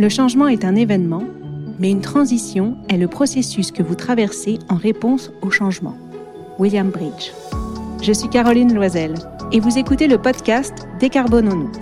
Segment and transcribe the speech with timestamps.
[0.00, 1.24] Le changement est un événement,
[1.80, 5.96] mais une transition est le processus que vous traversez en réponse au changement.
[6.60, 7.32] William Bridge.
[8.00, 9.14] Je suis Caroline Loisel
[9.50, 11.72] et vous écoutez le podcast Décarbonons-nous.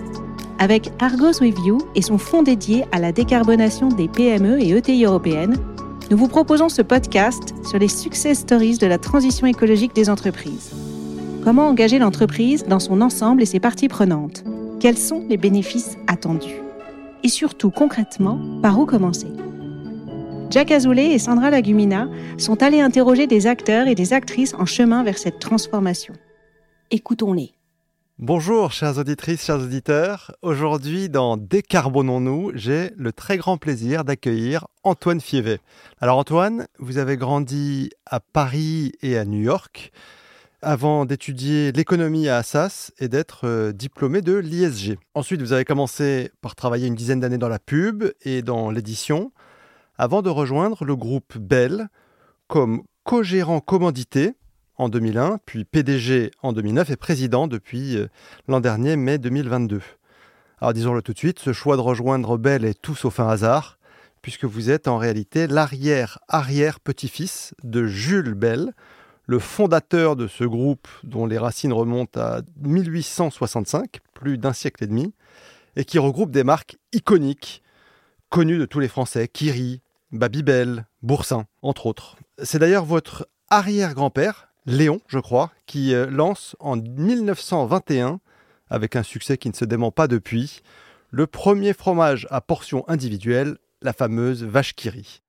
[0.59, 5.05] Avec Argos With You et son fonds dédié à la décarbonation des PME et ETI
[5.05, 5.57] européennes,
[6.11, 10.73] nous vous proposons ce podcast sur les success stories de la transition écologique des entreprises.
[11.45, 14.43] Comment engager l'entreprise dans son ensemble et ses parties prenantes?
[14.81, 16.66] Quels sont les bénéfices attendus?
[17.23, 19.29] Et surtout, concrètement, par où commencer
[20.51, 22.09] Jack Azoulay et Sandra Lagumina
[22.39, 26.15] sont allés interroger des acteurs et des actrices en chemin vers cette transformation.
[26.91, 27.53] Écoutons-les.
[28.19, 30.35] Bonjour chères auditrices, chers auditeurs.
[30.41, 35.59] Aujourd'hui dans Décarbonons-nous, j'ai le très grand plaisir d'accueillir Antoine Fievet.
[36.01, 39.93] Alors Antoine, vous avez grandi à Paris et à New York
[40.63, 44.99] avant d'étudier l'économie à Assas et d'être euh, diplômé de l'ISG.
[45.15, 49.33] Ensuite, vous avez commencé par travailler une dizaine d'années dans la pub et dans l'édition
[49.99, 51.89] avant de rejoindre le groupe Bell
[52.49, 54.35] comme co-gérant commandité
[54.77, 58.09] en 2001, puis PDG en 2009 et président depuis euh,
[58.49, 59.81] l'an dernier, mai 2022.
[60.61, 63.79] Alors disons-le tout de suite, ce choix de rejoindre Bell est tout sauf un hasard,
[64.23, 68.73] puisque vous êtes en réalité l'arrière-arrière-petit-fils de Jules Bell,
[69.27, 74.87] le fondateur de ce groupe dont les racines remontent à 1865, plus d'un siècle et
[74.87, 75.13] demi,
[75.75, 77.63] et qui regroupe des marques iconiques,
[78.31, 79.83] connues de tous les Français, Kiri,
[80.13, 82.17] Babybel, Boursin, entre autres.
[82.43, 88.21] C'est d'ailleurs votre arrière-grand-père, Léon, je crois, qui euh, lance en 1921,
[88.69, 90.63] avec un succès qui ne se dément pas depuis,
[91.11, 95.23] le premier fromage à portion individuelle, la fameuse vache Kiri.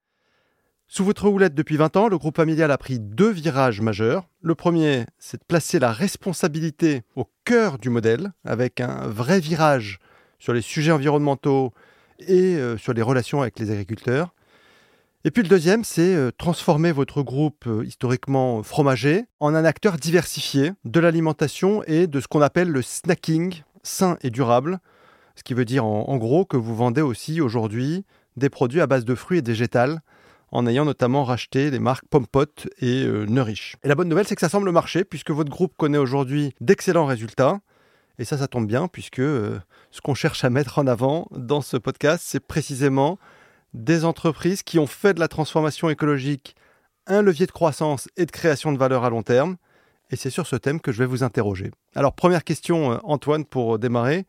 [0.90, 4.30] Sous votre houlette depuis 20 ans, le groupe familial a pris deux virages majeurs.
[4.42, 10.00] Le premier, c'est de placer la responsabilité au cœur du modèle, avec un vrai virage
[10.40, 11.74] sur les sujets environnementaux
[12.20, 14.34] et euh, sur les relations avec les agriculteurs.
[15.26, 19.98] Et puis le deuxième, c'est euh, transformer votre groupe euh, historiquement fromager en un acteur
[19.98, 24.80] diversifié de l'alimentation et de ce qu'on appelle le snacking sain et durable.
[25.36, 28.06] Ce qui veut dire en, gros que vous vendez aussi aujourd'hui
[28.38, 30.02] des produits à base de fruits et végétales
[30.52, 32.46] en ayant notamment racheté les marques Pompot
[32.80, 33.76] et euh, Nourish.
[33.84, 37.06] Et la bonne nouvelle, c'est que ça semble marcher puisque votre groupe connaît aujourd'hui d'excellents
[37.06, 37.60] résultats.
[38.20, 41.78] Et ça, ça tombe bien puisque ce qu'on cherche à mettre en avant dans ce
[41.78, 43.20] podcast, c'est précisément
[43.74, 46.56] des entreprises qui ont fait de la transformation écologique
[47.06, 49.58] un levier de croissance et de création de valeur à long terme.
[50.10, 51.72] Et c'est sur ce thème que je vais vous interroger.
[51.96, 54.26] Alors première question, euh, Antoine, pour démarrer.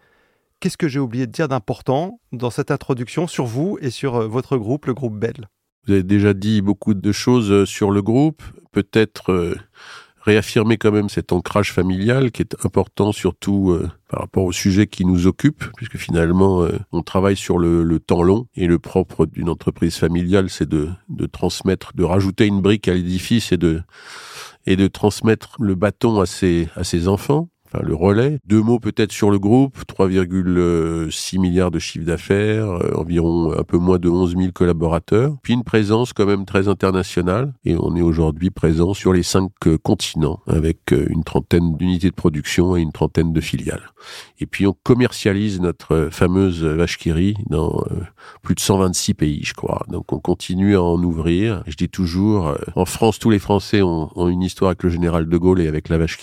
[0.60, 4.26] Qu'est-ce que j'ai oublié de dire d'important dans cette introduction sur vous et sur euh,
[4.26, 5.48] votre groupe, le groupe Bell?
[5.88, 8.42] Vous avez déjà dit beaucoup de choses euh, sur le groupe.
[8.72, 9.56] Peut-être
[10.28, 14.86] réaffirmer quand même cet ancrage familial qui est important surtout euh, par rapport au sujet
[14.86, 19.24] qui nous occupe, puisque finalement euh, on travaille sur le, temps long et le propre
[19.24, 23.80] d'une entreprise familiale, c'est de, de transmettre, de rajouter une brique à l'édifice et de
[24.66, 28.38] et de transmettre le bâton à ses à ses enfants enfin le relais.
[28.46, 33.78] Deux mots peut-être sur le groupe, 3,6 milliards de chiffre d'affaires, euh, environ un peu
[33.78, 38.02] moins de 11 000 collaborateurs, puis une présence quand même très internationale, et on est
[38.02, 42.80] aujourd'hui présent sur les cinq euh, continents, avec euh, une trentaine d'unités de production et
[42.80, 43.90] une trentaine de filiales.
[44.40, 46.98] Et puis on commercialise notre fameuse vache
[47.48, 47.84] dans
[48.42, 49.84] plus de 126 pays, je crois.
[49.88, 51.62] Donc on continue à en ouvrir.
[51.66, 55.36] Je dis toujours, en France, tous les Français ont, une histoire avec le général de
[55.36, 56.16] Gaulle et avec la vache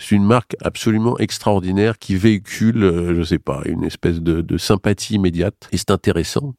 [0.00, 5.14] c'est une marque absolument extraordinaire qui véhicule, euh, je sais pas, une espèce de, sympathie
[5.14, 5.68] immédiate.
[5.72, 6.54] Et c'est intéressant,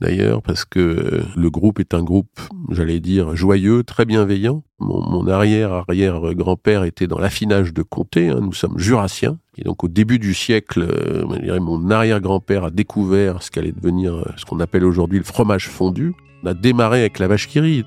[0.00, 2.40] d'ailleurs, parce que euh, le groupe est un groupe,
[2.70, 4.64] j'allais dire, joyeux, très bienveillant.
[4.80, 8.28] Mon, arrière-arrière-grand-père était dans l'affinage de comté.
[8.28, 9.38] Hein, nous sommes jurassiens.
[9.56, 14.44] Et donc, au début du siècle, euh, mon arrière-grand-père a découvert ce qu'allait devenir ce
[14.44, 16.14] qu'on appelle aujourd'hui le fromage fondu.
[16.42, 17.84] On a démarré avec la vache qui rit.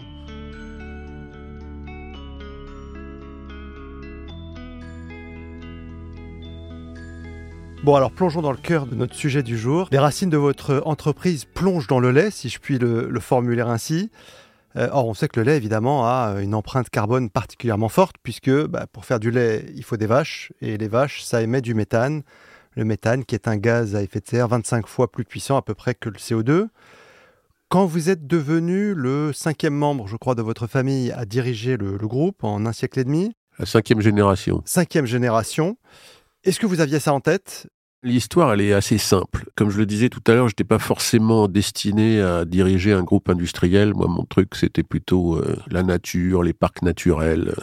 [7.83, 9.89] Bon, alors plongeons dans le cœur de notre sujet du jour.
[9.91, 14.09] Les racines de votre entreprise plongent dans le lait, si je puis le, formuler ainsi.
[14.77, 18.49] Euh, or, on sait que le lait, évidemment, a une empreinte carbone particulièrement forte, puisque
[18.67, 21.73] bah, pour faire du lait, il faut des vaches, et les vaches, ça émet du
[21.73, 22.23] méthane.
[22.77, 25.61] Le méthane, qui est un gaz à effet de serre 25 fois plus puissant à
[25.61, 26.67] peu près que le CO2.
[27.67, 31.97] Quand vous êtes devenu le cinquième membre, je crois, de votre famille à diriger le,
[31.97, 33.35] le groupe en un siècle et demi?
[33.59, 34.61] La cinquième génération.
[34.63, 35.75] Cinquième génération.
[36.45, 37.67] Est-ce que vous aviez ça en tête?
[38.05, 39.45] L'histoire, elle est assez simple.
[39.55, 43.01] Comme je le disais tout à l'heure, je n'étais pas forcément destiné à diriger un
[43.01, 43.93] groupe industriel.
[43.93, 47.55] Moi, mon truc, c'était plutôt euh, la nature, les parcs naturels.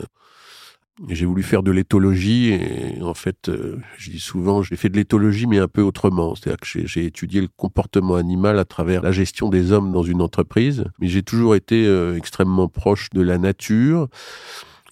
[1.08, 4.96] J'ai voulu faire de l'éthologie et en fait, euh, je dis souvent, j'ai fait de
[4.96, 6.34] l'éthologie mais un peu autrement.
[6.34, 10.22] C'est-à-dire que j'ai étudié le comportement animal à travers la gestion des hommes dans une
[10.22, 14.08] entreprise, mais j'ai toujours été euh, extrêmement proche de la nature.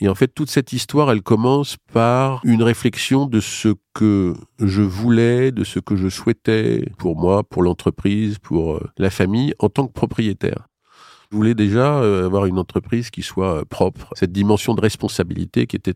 [0.00, 4.82] Et en fait, toute cette histoire, elle commence par une réflexion de ce que je
[4.82, 9.68] voulais, de ce que je souhaitais pour moi, pour l'entreprise, pour euh, la famille, en
[9.68, 10.68] tant que propriétaire.
[11.30, 15.66] Je voulais déjà euh, avoir une entreprise qui soit euh, propre, cette dimension de responsabilité
[15.66, 15.94] qui était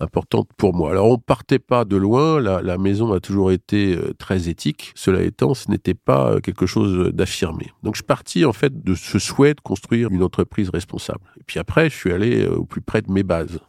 [0.00, 0.90] importante pour moi.
[0.90, 5.54] Alors on partait pas de loin, la, maison a toujours été très éthique, cela étant,
[5.54, 7.72] ce n'était pas quelque chose d'affirmé.
[7.82, 11.24] Donc je partis en fait de ce souhait de construire une entreprise responsable.
[11.40, 13.60] Et puis après, je suis allé au plus près de mes bases.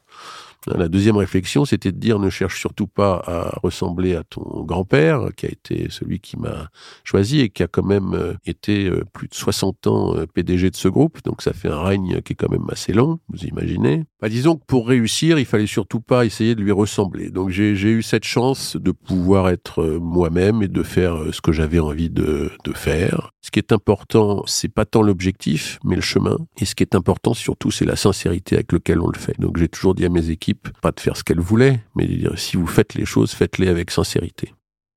[0.67, 5.29] La deuxième réflexion, c'était de dire ne cherche surtout pas à ressembler à ton grand-père,
[5.35, 6.69] qui a été celui qui m'a
[7.03, 10.69] choisi et qui a quand même euh, été euh, plus de 60 ans euh, PDG
[10.69, 11.23] de ce groupe.
[11.23, 14.03] Donc ça fait un règne qui est quand même assez long, vous imaginez.
[14.21, 17.29] Bah, disons que pour réussir, il fallait surtout pas essayer de lui ressembler.
[17.29, 21.79] Donc j'ai eu cette chance de pouvoir être moi-même et de faire ce que j'avais
[21.79, 23.31] envie de, faire.
[23.41, 26.38] Ce qui est important, c'est pas tant l'objectif, mais le chemin.
[26.61, 29.39] Et ce qui est important surtout, c'est la sincérité avec laquelle on le fait.
[29.39, 32.15] Donc j'ai toujours dit à mes équipes pas de faire ce qu'elle voulait, mais de
[32.15, 34.53] dire si vous faites les choses, faites-les avec sincérité.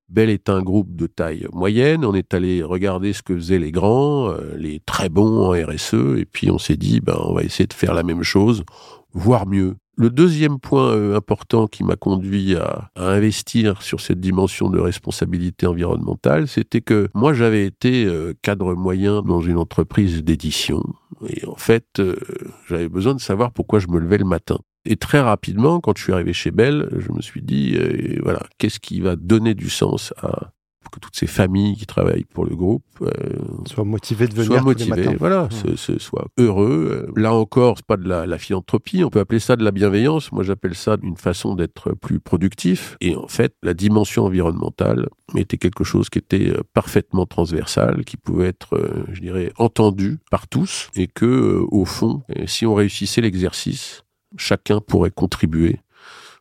[0.08, 2.04] Bell est un groupe de taille moyenne.
[2.04, 6.18] On est allé regarder ce que faisaient les grands, euh, les très bons en RSE,
[6.18, 8.62] et puis on s'est dit, ben, on va essayer de faire la même chose,
[9.14, 9.76] voire mieux.
[9.96, 15.66] Le deuxième point euh, important qui m'a conduit à, investir sur cette dimension de responsabilité
[15.66, 20.82] environnementale, c'était que moi j'avais été euh, cadre moyen dans une entreprise d'édition
[21.28, 22.02] et en fait
[22.68, 24.58] j'avais besoin de savoir pourquoi je me levais le matin.
[24.84, 28.42] Et très rapidement, quand je suis arrivé chez Bell, je me suis dit, euh, voilà,
[28.58, 30.52] qu'est-ce qui va donner du sens à
[30.92, 33.08] que toutes ces familles qui travaillent pour le groupe euh,
[33.66, 35.98] soient motivées de venir soient motivées, voilà, mmh.
[35.98, 37.08] soient heureux.
[37.16, 40.30] Là encore, c'est pas de la, la, philanthropie, on peut appeler ça de la bienveillance.
[40.30, 42.96] Moi, j'appelle ça une façon d'être plus productif.
[43.00, 48.16] Et en fait, la dimension environnementale était quelque chose qui était euh, parfaitement transversal, qui
[48.16, 48.78] pouvait être,
[49.12, 54.04] je dirais, entendu par tous, et que, au fond, si on réussissait l'exercice,
[54.36, 55.80] chacun pourrait contribuer.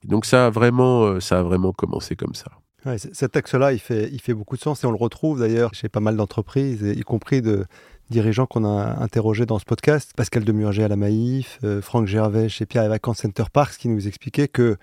[0.03, 2.51] donc ça a vraiment, euh, ça a vraiment commencé comme ça.
[2.97, 6.15] Cet axe-là, il fait, beaucoup de sens et on le retrouve d'ailleurs chez pas mal
[6.15, 7.65] d'entreprises, y compris de
[8.09, 10.11] dirigeants qu'on a interrogés dans ce podcast.
[10.15, 13.87] Pascal Demurger à la Maïf, euh, Franck Gervais chez Pierre et Vacances Center Parks, qui
[13.87, 14.77] nous expliquait que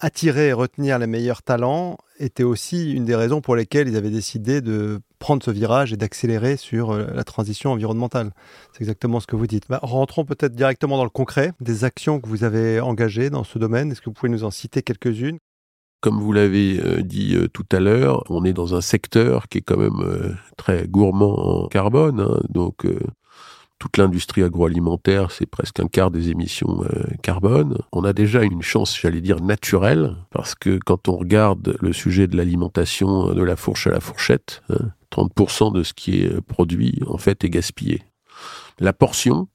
[0.00, 4.10] attirer et retenir les meilleurs talents était aussi une des raisons pour lesquelles ils avaient
[4.10, 8.32] décidé de prendre ce virage et d'accélérer sur euh, la transition environnementale.
[8.72, 9.64] C'est exactement ce que vous dites.
[9.68, 13.58] Bah, rentrons peut-être directement dans le concret des actions que vous avez engagées dans ce
[13.58, 13.90] domaine.
[13.90, 15.38] Est-ce que vous pouvez nous en citer quelques-unes?
[16.00, 19.58] Comme vous l'avez euh, dit euh, tout à l'heure, on est dans un secteur qui
[19.58, 22.20] est quand même très gourmand en carbone.
[22.20, 22.40] Hein.
[22.48, 22.86] donc,
[23.78, 27.78] toute l'industrie agroalimentaire, c'est presque un quart des émissions euh, carbone.
[27.92, 32.26] On a déjà une chance, j'allais dire, naturelle, parce que quand on regarde le sujet
[32.26, 34.62] de l'alimentation de la fourche à la fourchette,
[35.12, 38.02] 30% hein, de ce qui est produit, en fait, est gaspillé.
[38.80, 39.48] La portion,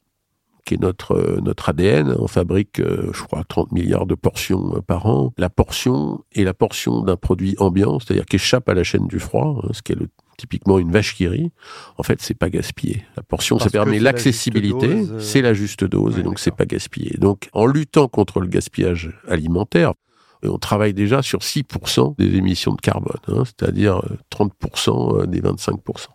[0.66, 2.16] qui est notre euh, notre ADN.
[2.20, 5.34] On fabrique, euh, je crois, 30 milliards de portions par an.
[5.38, 9.20] La portion est la portion d'un produit ambiant, c'est-à-dire qui échappe à la chaîne du
[9.20, 10.08] froid, hein, ce qui est le
[10.38, 11.52] typiquement une vache qui rit,
[11.98, 13.04] en fait, c'est pas gaspillé.
[13.16, 17.16] La portion, ça permet l'accessibilité, c'est la juste dose, et donc c'est pas gaspillé.
[17.20, 19.94] Donc, en luttant contre le gaspillage alimentaire,
[20.44, 24.02] euh, on travaille déjà sur 6% des émissions de carbone, hein, c'est-à-dire
[24.32, 26.08] 30% euh, euh, des 25%.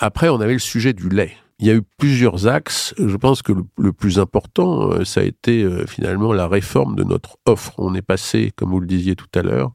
[0.00, 1.32] Après, on avait le sujet du lait.
[1.58, 2.94] Il y a eu plusieurs axes.
[2.98, 7.74] Je pense que le, plus important, ça a été finalement la réforme de notre offre.
[7.78, 9.72] On est passé, comme vous le disiez tout à l'heure,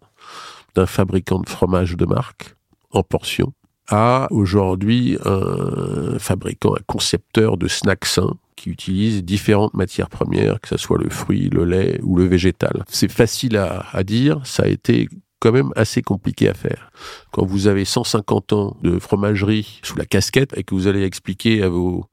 [0.75, 2.55] d'un fabricant de fromage de marque
[2.91, 3.53] en portion
[3.89, 10.69] à aujourd'hui un fabricant, un concepteur de snacks sains qui utilise différentes matières premières, que
[10.69, 12.83] ce soit le fruit, le lait ou le végétal.
[12.87, 15.09] C'est facile à dire, ça a été
[15.43, 16.89] quand même assez compliqué à faire.
[17.31, 21.63] Quand vous avez 150 ans de fromagerie sous la casquette et que vous allez expliquer
[21.63, 22.05] à vos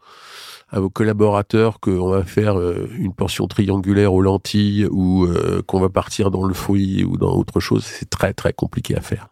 [0.73, 5.81] à vos collaborateurs qu'on va faire euh, une portion triangulaire aux lentilles ou euh, qu'on
[5.81, 9.29] va partir dans le fruit ou dans autre chose, c'est très très compliqué à faire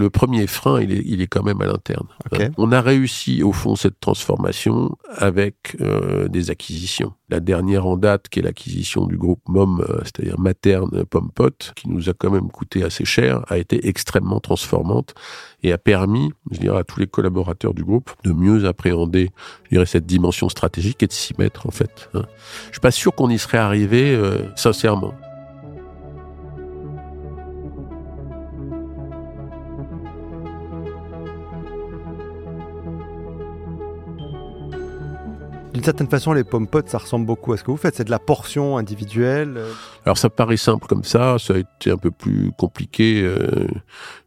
[0.00, 2.06] le premier frein, il est, il est quand même à l'interne.
[2.56, 7.12] On a réussi, au fond, cette transformation avec euh, des acquisitions.
[7.28, 11.88] La dernière en date, qui est l'acquisition du groupe MOM, euh, c'est-à-dire Materne Pompot, qui
[11.88, 15.14] nous a quand même coûté assez cher, a été extrêmement transformante
[15.62, 19.30] et a permis, je dirais, à tous les collaborateurs du groupe de mieux appréhender,
[19.64, 22.08] je dirais, cette dimension stratégique et de s'y mettre, en fait.
[22.14, 22.24] Hein.
[22.68, 25.12] Je suis pas sûr qu'on y serait arrivé, euh, sincèrement.
[35.80, 37.96] D'une certaine façon, les pommes potes, ça ressemble beaucoup à ce que vous faites.
[37.96, 39.54] C'est de la portion individuelle.
[39.56, 39.72] euh.
[40.04, 43.22] Alors ça paraît simple comme ça, ça a été un peu plus compliqué.
[43.24, 43.66] euh,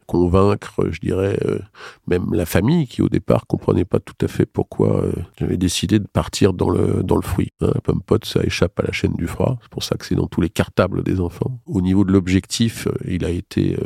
[0.06, 1.58] convaincre, je dirais, euh,
[2.06, 5.98] même la famille qui au départ comprenait pas tout à fait pourquoi euh, j'avais décidé
[5.98, 7.52] de partir dans le dans le fruit.
[7.60, 9.58] Hein, pomme pote, ça échappe à la chaîne du froid.
[9.62, 11.58] C'est pour ça que c'est dans tous les cartables des enfants.
[11.66, 13.76] Au niveau de l'objectif, euh, il a été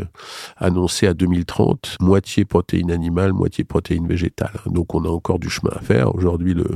[0.56, 4.60] annoncé à 2030, moitié protéines animales, moitié protéines végétales.
[4.66, 6.14] Donc on a encore du chemin à faire.
[6.14, 6.66] Aujourd'hui, le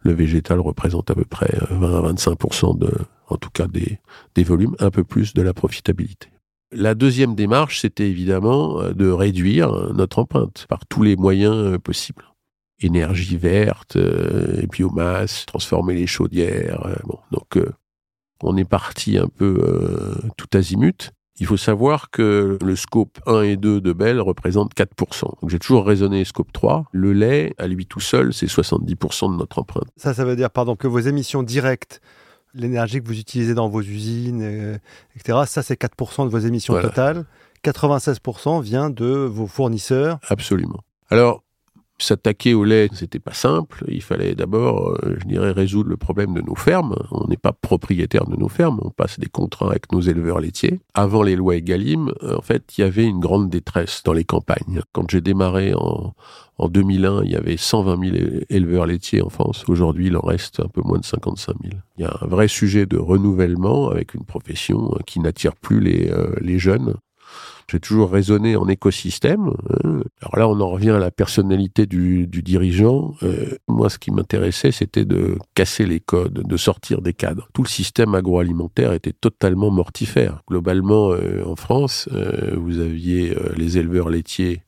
[0.00, 2.90] le végétal représente à peu près euh, 20 à 25 de,
[3.28, 3.98] en tout cas des
[4.34, 6.28] des volumes, un peu plus de la profitabilité.
[6.70, 11.56] La deuxième démarche, c'était évidemment euh, de réduire euh, notre empreinte par tous les moyens
[11.56, 12.24] euh, possibles.
[12.80, 13.98] Énergie verte,
[14.70, 16.96] biomasse, transformer les chaudières.
[17.04, 17.58] bon, donc,
[18.40, 19.60] on est parti un peu
[20.36, 21.10] tout azimut.
[21.40, 25.24] Il faut savoir que le scope 1 et 2 de Bell représente 4%.
[25.40, 26.84] Donc j'ai toujours raisonné scope 3.
[26.92, 29.88] Le lait, à lui tout seul, c'est 70% de notre empreinte.
[29.96, 32.00] Ça, ça veut dire, pardon, que vos émissions directes,
[32.54, 34.78] l'énergie que vous utilisez dans vos usines, euh,
[35.16, 36.88] etc., ça, c'est 4% de vos émissions Voilà.
[36.88, 37.24] totales.
[37.64, 40.18] 96% vient de vos fournisseurs.
[40.28, 40.80] Absolument.
[41.10, 41.42] Alors,
[41.98, 43.84] s'attaquer au lait, c'était pas simple.
[43.88, 46.94] Il fallait d'abord, euh, je dirais, résoudre le problème de nos fermes.
[47.10, 50.80] On n'est pas propriétaire de nos fermes, on passe des contrats avec nos éleveurs laitiers.
[50.94, 54.24] Avant les lois Egalim, euh, en fait, il y avait une grande détresse dans les
[54.24, 54.80] campagnes.
[54.92, 56.14] Quand j'ai démarré en,
[56.58, 59.64] en 2001, il y avait 120 000 é- éleveurs laitiers en France.
[59.68, 61.74] Aujourd'hui, il en reste un peu moins de 55 000.
[61.98, 65.80] Il y a un vrai sujet de renouvellement avec une profession euh, qui n'attire plus
[65.80, 66.94] les, les jeunes.
[67.70, 69.52] J'ai toujours raisonné en écosystème.
[69.84, 70.00] hein.
[70.22, 73.14] Alors là, on en revient à la personnalité du, dirigeant.
[73.22, 77.48] Euh, moi, ce qui m'intéressait, c'était de casser les codes, de sortir des cadres.
[77.52, 80.42] Tout le système agroalimentaire était totalement mortifère.
[80.48, 84.62] Globalement, euh, en France, euh, vous aviez les éleveurs laitiers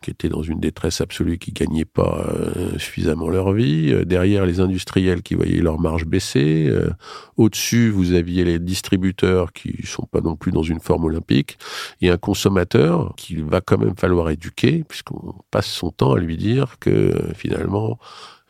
[0.00, 3.92] qui étaient dans une détresse absolue, qui gagnaient pas euh, suffisamment leur vie.
[3.92, 6.68] Euh, derrière, les industriels qui voyaient leur marge baisser.
[6.68, 6.90] Euh,
[7.36, 11.58] Au-dessus, vous aviez les distributeurs qui sont pas non plus dans une forme olympique.
[12.00, 16.36] Et un consommateur qu'il va quand même falloir éduquer, puisqu'on passe son temps à lui
[16.36, 17.98] dire que finalement,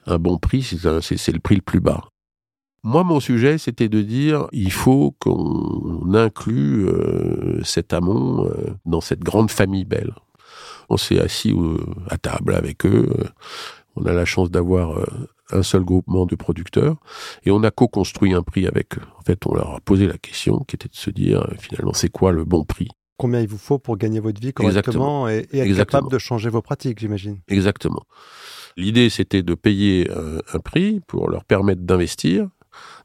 [0.07, 2.09] un bon prix, c'est le prix le plus bas.
[2.85, 6.87] Moi, mon sujet, c'était de dire, il faut qu'on inclue
[7.65, 8.49] cet amont
[8.87, 10.15] dans cette grande famille belle.
[10.89, 11.77] On s'est assis euh,
[12.09, 13.09] à table avec eux.
[13.19, 13.25] euh,
[13.97, 15.05] On a la chance d'avoir euh,
[15.51, 16.97] un seul groupement de producteurs
[17.45, 19.03] et on a co-construit un prix avec eux.
[19.19, 22.11] En fait, on leur a posé la question qui était de se dire, finalement, c'est
[22.11, 22.89] quoi le bon prix?
[23.17, 25.85] Combien il vous faut pour gagner votre vie correctement et, et être Exactement.
[26.03, 27.39] capable de changer vos pratiques, j'imagine.
[27.49, 28.05] Exactement.
[28.77, 32.47] L'idée, c'était de payer un, un prix pour leur permettre d'investir,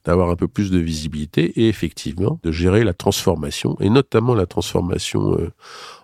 [0.06, 4.46] d'avoir un peu plus de visibilité et effectivement de gérer la transformation, et notamment la
[4.46, 5.50] transformation euh,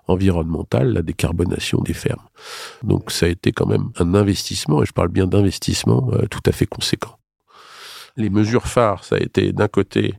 [0.10, 2.28] environnementale, la décarbonation des fermes.
[2.84, 6.42] Donc ça a été quand même un investissement, et je parle bien d'investissement euh, tout
[6.46, 7.18] à fait conséquent.
[8.18, 10.16] Les mesures phares, ça a été d'un côté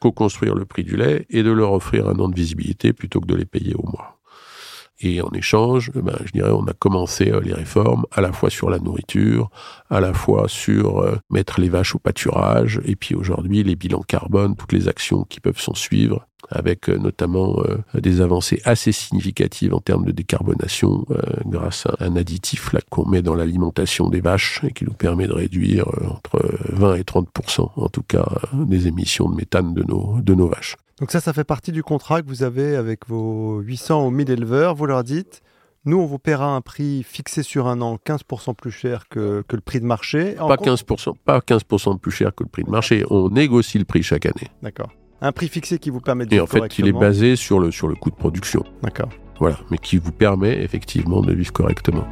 [0.00, 3.26] co-construire le prix du lait et de leur offrir un an de visibilité plutôt que
[3.26, 4.20] de les payer au mois.
[5.02, 8.32] Et en échange, eh ben, je dirais, on a commencé euh, les réformes à la
[8.32, 9.50] fois sur la nourriture,
[9.88, 14.02] à la fois sur euh, mettre les vaches au pâturage, et puis aujourd'hui les bilans
[14.02, 18.92] carbone, toutes les actions qui peuvent s'en suivre, avec euh, notamment euh, des avancées assez
[18.92, 21.16] significatives en termes de décarbonation euh,
[21.46, 25.26] grâce à un additif là qu'on met dans l'alimentation des vaches et qui nous permet
[25.26, 30.20] de réduire entre 20 et 30% en tout cas des émissions de méthane de nos
[30.20, 30.76] de nos vaches.
[30.98, 34.30] Donc ça, ça fait partie du contrat que vous avez avec vos 800 ou 1000
[34.30, 34.74] éleveurs.
[34.74, 35.40] Vous leur dites,
[35.86, 39.56] nous, on vous paiera un prix fixé sur un an 15% plus cher que, que
[39.56, 40.38] le prix de marché.
[40.38, 43.02] En Pas compte- 15%, pas 15% de plus cher que le prix de marché.
[43.08, 44.48] On négocie le prix chaque année.
[44.62, 44.90] D'accord.
[45.22, 47.00] Un prix fixé qui vous permet de Et vivre en fait, il est correctement.
[47.00, 48.64] basé sur le, sur le coût de production.
[48.82, 49.10] D'accord.
[49.38, 49.58] Voilà.
[49.70, 52.06] Mais qui vous permet effectivement de vivre correctement.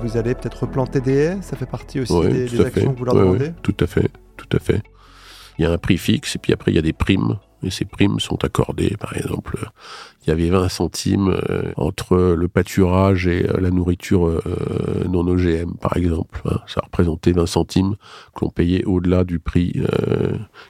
[0.00, 2.64] Vous allez peut-être replanter des haies Ça fait partie aussi des, fait.
[2.66, 4.10] actions que vous leur Ouais, demandez ouais, tout à fait.
[4.36, 4.82] Tout à fait.
[5.58, 7.38] Il y a un prix fixe et puis après, il y a des primes.
[7.64, 9.70] Et ces primes sont accordées, par exemple,
[10.24, 14.40] il y avait 20 centimes euh, entre le pâturage et euh, la nourriture euh,
[15.08, 16.40] non OGM, par exemple.
[16.46, 16.58] hein.
[16.66, 17.96] Ça représentait 20 centimes
[18.34, 19.80] que l'on payait au-delà du prix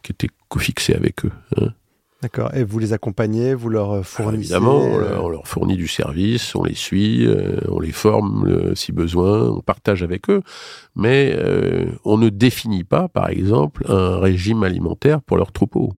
[0.03, 1.33] qui était co-fixé avec eux.
[1.61, 1.69] hein.
[2.23, 2.55] D'accord.
[2.55, 6.63] Et vous les accompagnez, vous leur Alors, fournissez évidemment, on leur, fournit du service, on
[6.63, 7.27] les suit,
[7.69, 10.43] on les forme si besoin, on partage avec eux,
[10.95, 11.37] mais
[12.05, 15.95] on ne définit pas, par exemple, un régime alimentaire pour leurs troupeaux.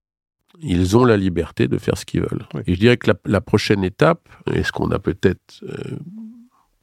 [0.61, 2.47] Ils ont la liberté de faire ce qu'ils veulent.
[2.53, 2.61] Oui.
[2.67, 5.97] Et je dirais que la, la prochaine étape, et ce qu'on a peut-être euh,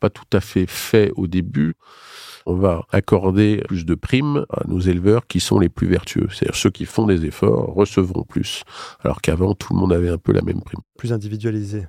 [0.00, 1.74] pas tout à fait fait au début,
[2.46, 6.26] on va accorder plus de primes à nos éleveurs qui sont les plus vertueux.
[6.30, 8.64] C'est-à-dire ceux qui font des efforts recevront plus,
[9.04, 10.80] alors qu'avant tout le monde avait un peu la même prime.
[10.98, 11.86] plus individualisé.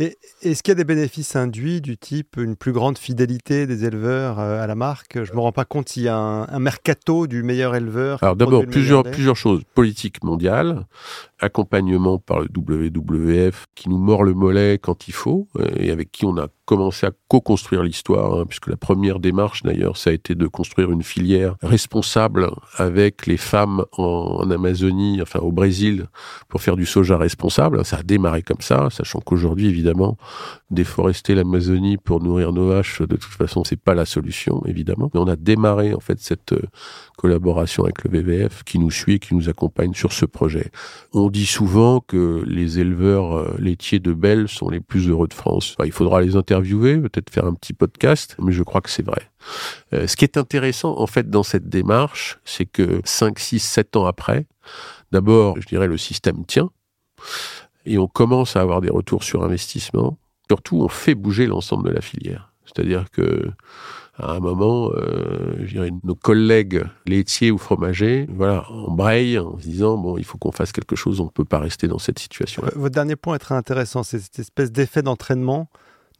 [0.00, 3.84] Et est-ce qu'il y a des bénéfices induits du type une plus grande fidélité des
[3.84, 5.22] éleveurs euh, à la marque?
[5.22, 8.22] Je me rends pas compte s'il y a un, mercato du meilleur éleveur.
[8.22, 9.60] Alors d'abord plusieurs plusieurs choses.
[9.74, 10.86] Politique mondiale,
[11.40, 16.12] accompagnement par le WWF qui nous mord le mollet quand il faut euh, et avec
[16.12, 20.12] qui on a commencé à co-construire l'histoire, hein, puisque la première démarche d'ailleurs, ça a
[20.12, 26.06] été de construire une filière responsable avec les femmes en, Amazonie, enfin au Brésil,
[26.48, 27.84] pour faire du soja responsable.
[27.84, 30.16] Ça a démarré comme ça, sachant qu'aujourd'hui, évidemment,
[30.70, 35.10] déforester l'Amazonie pour nourrir nos vaches, de toute façon, c'est pas la solution, évidemment.
[35.12, 36.62] Mais on a démarré en fait cette euh,
[37.16, 40.70] collaboration avec le WWF qui nous suit, qui nous accompagne sur ce projet.
[41.30, 45.76] Dit souvent que les éleveurs euh, laitiers de Belle sont les plus heureux de France.
[45.84, 49.30] il faudra les interviewer peut-être faire un petit podcast, mais je crois que c'est vrai.
[49.92, 53.96] Euh, ce qui est intéressant, en fait, dans cette démarche, c'est que 5, 6, 7
[53.96, 54.46] ans après,
[55.12, 56.70] d'abord, je dirais, le système tient,
[57.86, 60.18] et on commence à avoir des retours sur investissement.
[60.48, 62.52] Surtout, on fait bouger l'ensemble de la filière.
[62.64, 63.50] C'est-à-dire que
[64.22, 70.18] à un moment, euh, nos collègues laitiers ou fromagers, voilà, embrayent en se disant bon,
[70.18, 72.62] il faut qu'on fasse quelque chose, on ne peut pas rester dans cette situation.
[72.74, 75.68] Votre dernier point est très intéressant, c'est cette espèce d'effet d'entraînement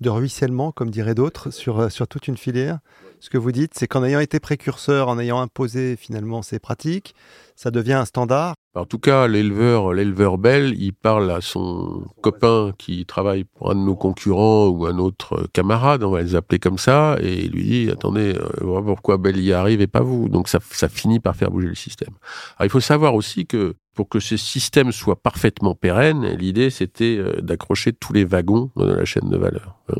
[0.01, 2.79] de ruissellement, comme diraient d'autres, sur, euh, sur toute une filière.
[3.23, 7.15] Ce que vous dites, c'est qu'en ayant été précurseur, en ayant imposé finalement ces pratiques,
[7.55, 8.55] ça devient un standard.
[8.75, 13.81] En tout cas, l'éleveur, belle, il parle à son copain qui travaille pour un de
[13.81, 17.65] nos concurrents ou un autre camarade, on va les appeler comme ça, et il lui
[17.65, 21.51] dit attendez, euh, pourquoi Belle y arrive et pas vous Donc ça, finit par faire
[21.51, 22.15] bouger le système.
[22.63, 27.43] Il faut savoir aussi que pour que ce système soit parfaitement pérenne, l'idée c'était euh,
[27.43, 29.77] d'accrocher tous les wagons de la chaîne de valeur.
[29.91, 29.97] Hein.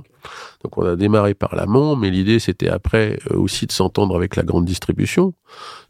[0.63, 4.37] Donc on a démarré par l'amont, mais l'idée c'était après euh, aussi de s'entendre avec
[4.37, 5.35] la grande distribution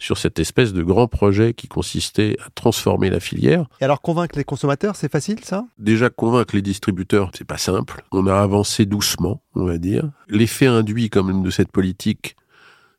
[0.01, 3.67] sur cette espèce de grand projet qui consistait à transformer la filière.
[3.81, 5.65] Et alors convaincre les consommateurs, c'est facile ça?
[5.79, 8.03] Déjà convaincre les distributeurs, c'est pas simple.
[8.11, 10.11] On a avancé doucement, on va dire.
[10.29, 12.35] L'effet induit quand même de cette politique,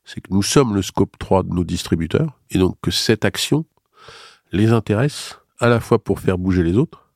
[0.05, 3.65] c'est que nous sommes le scope 3 de nos distributeurs et donc que cette action
[4.51, 7.11] les intéresse, à la fois pour faire bouger les autres,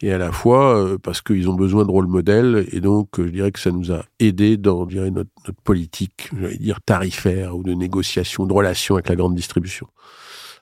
[0.00, 3.26] et à la fois euh, parce qu'ils ont besoin de rôle modèle, et donc euh,
[3.26, 5.30] je dirais que ça nous a aidé dans notre,
[5.64, 9.86] politique, j'allais dire tarifaire, ou de négociation, de relation avec la grande distribution.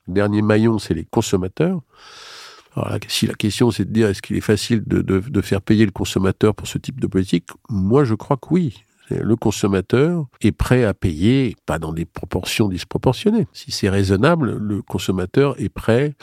[0.08, 1.80] Le dernier maillon, c'est les consommateurs.
[2.74, 5.90] Alors si la question c'est de dire est-ce qu'il est facile de, faire payer le
[5.90, 10.84] consommateur pour ce type de politique, moi je crois que oui le consommateur est prêt
[10.84, 13.46] à payer, pas dans des proportions disproportionnées.
[13.52, 16.14] Si c'est raisonnable, le consommateur est prêt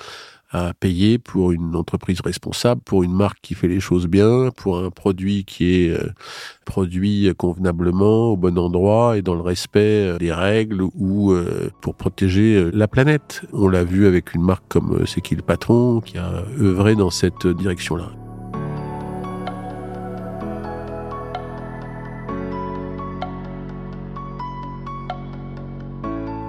[0.52, 4.80] à payer pour une entreprise responsable, pour une marque qui fait les choses bien, pour
[4.80, 6.10] un produit qui est euh,
[6.66, 11.96] produit convenablement au bon endroit et dans le respect euh, des règles ou euh, pour
[11.96, 13.42] protéger la planète.
[13.52, 17.10] On l'a vu avec une marque comme C'est qui le patron qui a œuvré dans
[17.10, 18.27] cette direction-là.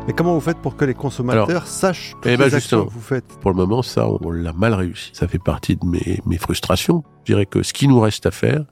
[0.08, 2.90] Mais comment vous faites pour que les consommateurs sachent toutes eh ben les actions que
[2.90, 3.26] vous faites?
[3.42, 5.10] Pour le moment, ça, on l'a mal réussi.
[5.12, 7.04] Ça fait partie de mes, mes frustrations.
[7.24, 8.64] Je dirais que ce qui nous reste à faire,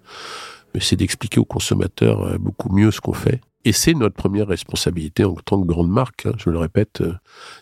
[0.81, 3.43] c'est d'expliquer aux consommateurs euh, beaucoup mieux ce qu'on fait.
[3.67, 6.25] Et c'est notre première responsabilité en tant que grande marque.
[6.25, 6.33] Hein.
[6.39, 7.13] Je le répète, euh,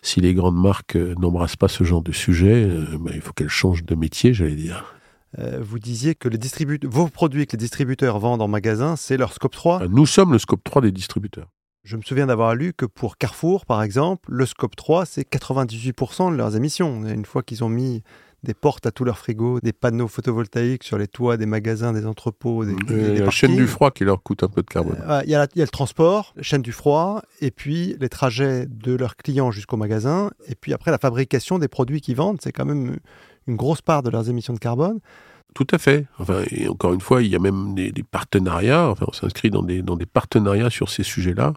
[0.02, 2.68] si les grandes marques euh, n'embrassent pas ce genre de sujet,
[3.00, 4.94] ben, il faut qu'elles changent de métier, j'allais dire.
[5.37, 6.38] vous disiez que les
[6.84, 10.38] vos produits que les distributeurs vendent en magasin, c'est leur scope 3 Nous sommes le
[10.38, 11.48] scope 3 des distributeurs.
[11.84, 16.32] Je me souviens d'avoir lu que pour Carrefour, par exemple, le scope 3, c'est 98%
[16.32, 17.04] de leurs émissions.
[17.06, 18.02] Une fois qu'ils ont mis
[18.42, 22.06] des portes à tous leurs frigos, des panneaux photovoltaïques sur les toits des magasins, des
[22.06, 24.96] entrepôts, des, des la chaîne du froid qui leur coûte un peu de carbone.
[25.06, 28.94] Euh, il y, a le transport, la chaîne du froid, et puis les trajets de
[28.94, 32.64] leurs clients jusqu'au magasin, et puis après la fabrication des produits qu'ils vendent, c'est quand
[32.64, 32.96] même
[33.46, 35.00] une grosse part de leurs émissions de carbone.
[35.54, 36.06] Tout à fait.
[36.18, 38.88] Enfin, et encore une fois, il y a même des, partenariats.
[38.88, 41.54] Enfin, on s'inscrit dans des, dans des partenariats sur ces sujets-là,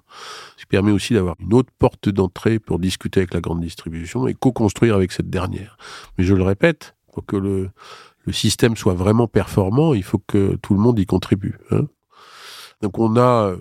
[0.55, 4.27] ce qui permet aussi d'avoir une autre porte d'entrée pour discuter avec la grande distribution
[4.27, 5.77] et co-construire avec cette dernière.
[6.17, 7.71] Mais je le répète, pour que le,
[8.25, 11.57] le système soit vraiment performant, il faut que tout le monde y contribue.
[11.71, 11.87] Hein.
[12.81, 13.55] Donc on a,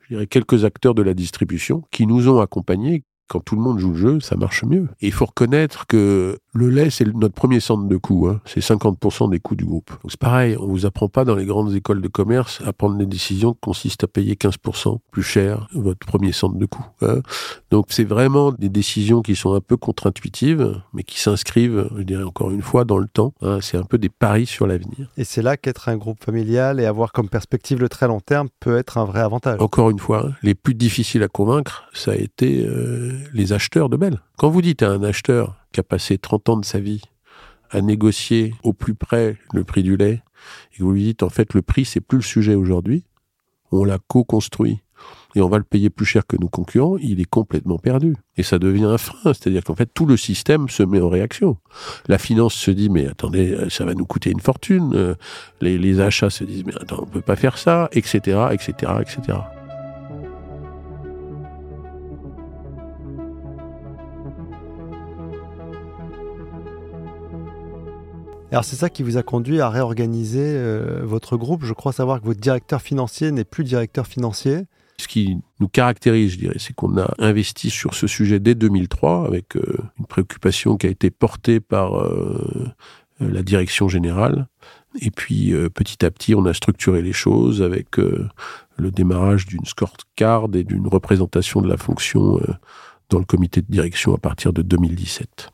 [0.00, 3.78] je dirais, quelques acteurs de la distribution qui nous ont accompagnés, quand tout le monde
[3.78, 4.88] joue le jeu, ça marche mieux.
[5.00, 8.28] Et il faut reconnaître que le lait, c'est notre premier centre de coût.
[8.28, 8.40] Hein.
[8.44, 9.90] C'est 50% des coûts du groupe.
[10.08, 13.06] C'est pareil, on vous apprend pas dans les grandes écoles de commerce à prendre des
[13.06, 16.84] décisions qui consistent à payer 15% plus cher votre premier centre de coût.
[17.02, 17.20] Hein.
[17.70, 22.24] Donc c'est vraiment des décisions qui sont un peu contre-intuitives, mais qui s'inscrivent, je dirais
[22.24, 23.34] encore une fois, dans le temps.
[23.42, 23.58] Hein.
[23.60, 25.10] C'est un peu des paris sur l'avenir.
[25.16, 28.48] Et c'est là qu'être un groupe familial et avoir comme perspective le très long terme
[28.60, 29.60] peut être un vrai avantage.
[29.60, 33.96] Encore une fois, les plus difficiles à convaincre, ça a été euh, les acheteurs de
[33.96, 34.20] Bell.
[34.38, 37.02] Quand vous dites à un acheteur qui a passé 30 ans de sa vie
[37.70, 40.22] à négocier au plus près le prix du lait
[40.72, 43.04] et vous lui dites en fait le prix c'est plus le sujet aujourd'hui,
[43.70, 44.80] on l'a co-construit
[45.36, 48.16] et on va le payer plus cher que nos concurrents, il est complètement perdu.
[48.36, 51.58] Et ça devient un frein, c'est-à-dire qu'en fait tout le système se met en réaction.
[52.08, 55.14] La finance se dit mais attendez, ça va nous coûter une fortune, euh,
[55.60, 59.38] les, achats se disent mais attends, on peut pas faire ça, etc., etc., etc.
[68.50, 71.64] Alors c'est ça qui vous a conduit à réorganiser euh, votre groupe.
[71.64, 74.62] Je crois savoir que votre directeur financier n'est plus directeur financier.
[74.98, 79.26] Ce qui nous caractérise, je dirais, c'est qu'on a investi sur ce sujet dès 2003
[79.26, 82.68] avec euh, une préoccupation qui a été portée par euh,
[83.20, 84.48] la direction générale.
[85.02, 90.46] Et puis petit à petit, on a structuré les choses avec le démarrage d'une scorecard
[90.54, 92.40] et d'une représentation de la fonction
[93.10, 95.50] dans le comité de direction à partir de 2017.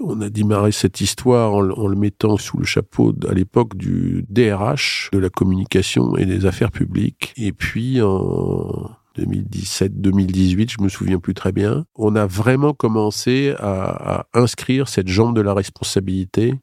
[0.00, 5.10] On a démarré cette histoire en, le mettant sous le chapeau à l'époque du DRH,
[5.12, 7.32] de la communication et des affaires publiques.
[7.36, 14.26] Et puis en 2017-2018, je me souviens plus très bien, on a vraiment commencé à,
[14.34, 16.54] inscrire cette jambe de la responsabilité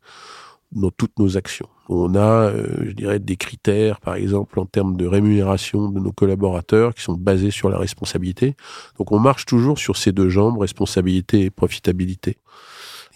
[0.72, 1.70] dans toutes nos actions.
[1.88, 6.12] On a, euh, je dirais, des critères, par exemple, en termes de rémunération de nos
[6.12, 8.56] collaborateurs qui sont basés sur la responsabilité.
[8.98, 12.38] Donc on marche toujours sur ces deux jambes, responsabilité et profitabilité.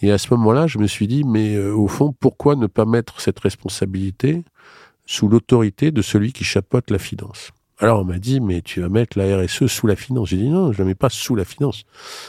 [0.02, 2.86] Et à ce moment-là, je me suis dit, mais euh, au fond, pourquoi ne pas
[2.86, 4.44] mettre cette responsabilité
[5.06, 7.50] sous l'autorité de celui qui chapeaute la finance?
[7.78, 10.28] Alors on m'a dit, mais tu vas mettre la RSE sous la finance.
[10.28, 11.84] J'ai dit non, je la mets pas sous la finance.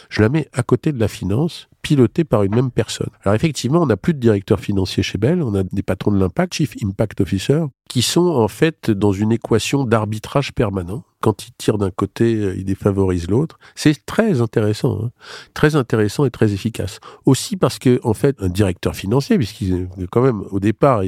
[0.10, 3.10] Je la mets à côté de la finance, pilotée par une même personne.
[3.24, 6.20] Alors effectivement, on n'a plus de directeur financier chez Bell, on a des patrons de
[6.20, 11.04] l'impact, Chief Impact Officer, qui sont en fait dans une équation d'arbitrage permanent.
[11.22, 13.60] Quand ils tirent d'un côté, euh, ils défavorisent l'autre.
[13.76, 15.12] C'est très intéressant, hein.
[15.54, 17.00] très intéressant et très efficace.
[17.26, 21.04] Aussi parce que en fait, un directeur financier, puisqu'il quand même au départ,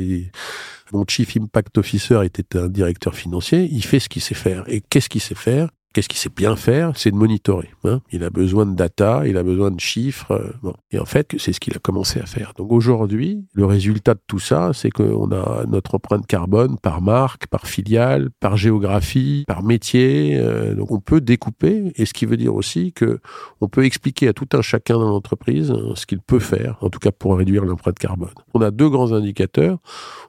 [0.92, 4.64] mon chief impact officer était un directeur financier, il fait ce qu'il sait faire.
[4.68, 5.70] Et qu'est-ce qu'il sait faire?
[5.94, 6.94] Qu'est-ce qu'il sait bien faire?
[6.96, 7.70] C'est de monitorer.
[7.84, 8.02] Hein.
[8.12, 10.32] il a besoin de data, il a besoin de chiffres.
[10.32, 10.72] Euh.
[10.92, 12.54] Et en fait, c'est ce qu'il a commencé à faire.
[12.58, 17.46] Donc aujourd'hui, le résultat de tout ça, c'est qu'on a notre empreinte carbone par marque,
[17.46, 20.36] par filiale, par géographie, par métier.
[20.36, 23.20] Euh, donc on peut découper, et ce qui veut dire aussi que
[23.62, 26.90] on peut expliquer à tout un chacun dans l'entreprise hein, ce qu'il peut faire, en
[26.90, 28.34] tout cas pour réduire l'empreinte carbone.
[28.56, 29.78] On a deux grands indicateurs.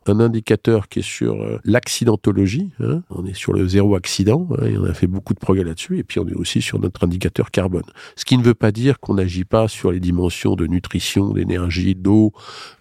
[0.06, 2.70] Un indicateur qui est sur euh, l'accidentologie.
[2.80, 3.02] Hein.
[3.08, 4.46] on est sur le zéro accident.
[4.66, 5.98] Et on a fait beaucoup de progrès là-dessus.
[5.98, 7.84] Et puis on est aussi sur notre indicateur carbone.
[8.16, 11.94] Ce qui ne veut pas dire qu'on n'agit pas sur les dimensions de nutrition, d'énergie,
[11.94, 12.32] d'eau,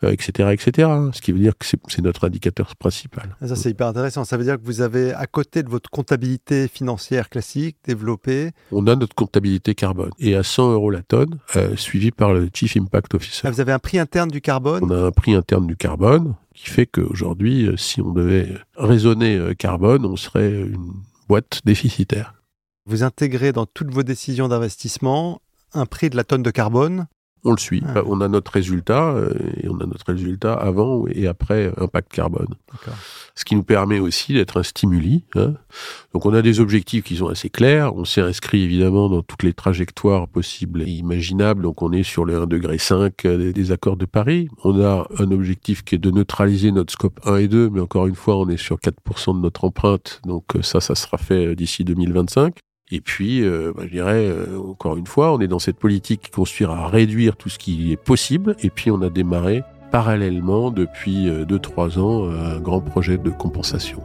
[0.01, 0.87] etc., euh, etc.
[0.89, 1.11] Hein.
[1.13, 3.35] Ce qui veut dire que c'est notre indicateur principal.
[3.45, 4.25] ça c'est hyper intéressant.
[4.25, 8.51] Ça veut dire que vous avez à côté de votre comptabilité financière classique développé.
[8.71, 12.49] On a notre comptabilité carbone et à 100 euros la tonne, euh, suivi par le
[12.53, 13.47] Chief Impact Officer.
[13.47, 14.83] Ah, vous avez un prix interne du carbone?
[14.83, 19.53] On a un prix interne du carbone qui fait qu'aujourd'hui, euh, si on devait raisonner
[19.57, 20.93] carbone, on serait une
[21.27, 22.33] boîte déficitaire.
[22.85, 25.41] Vous intégrez dans toutes vos décisions d'investissement
[25.73, 27.07] un prix de la tonne de carbone
[27.45, 27.83] on le suit.
[27.85, 28.01] Ah.
[28.05, 32.55] On a notre résultat euh, et on a notre résultat avant et après impact carbone.
[33.35, 35.25] Ce qui nous permet aussi d'être un stimuli.
[35.35, 35.55] Hein.
[36.13, 37.95] Donc on a des objectifs qui sont assez clairs.
[37.95, 41.63] On s'est inscrit évidemment dans toutes les trajectoires possibles et imaginables.
[41.63, 42.77] Donc on est sur les 1,5 degré
[43.25, 44.47] euh, des accords de Paris.
[44.63, 48.07] On a un objectif qui est de neutraliser notre scope 1 et 2, mais encore
[48.07, 50.21] une fois, on est sur 4% de notre empreinte.
[50.25, 52.55] Donc euh, ça, ça sera fait d'ici 2025.
[52.95, 56.21] Et puis, euh, bah, je dirais, euh, encore une fois, on est dans cette politique
[56.25, 58.55] qui construira à réduire tout ce qui est possible.
[58.61, 64.03] Et puis, on a démarré parallèlement, depuis 2-3 euh, ans, un grand projet de compensation.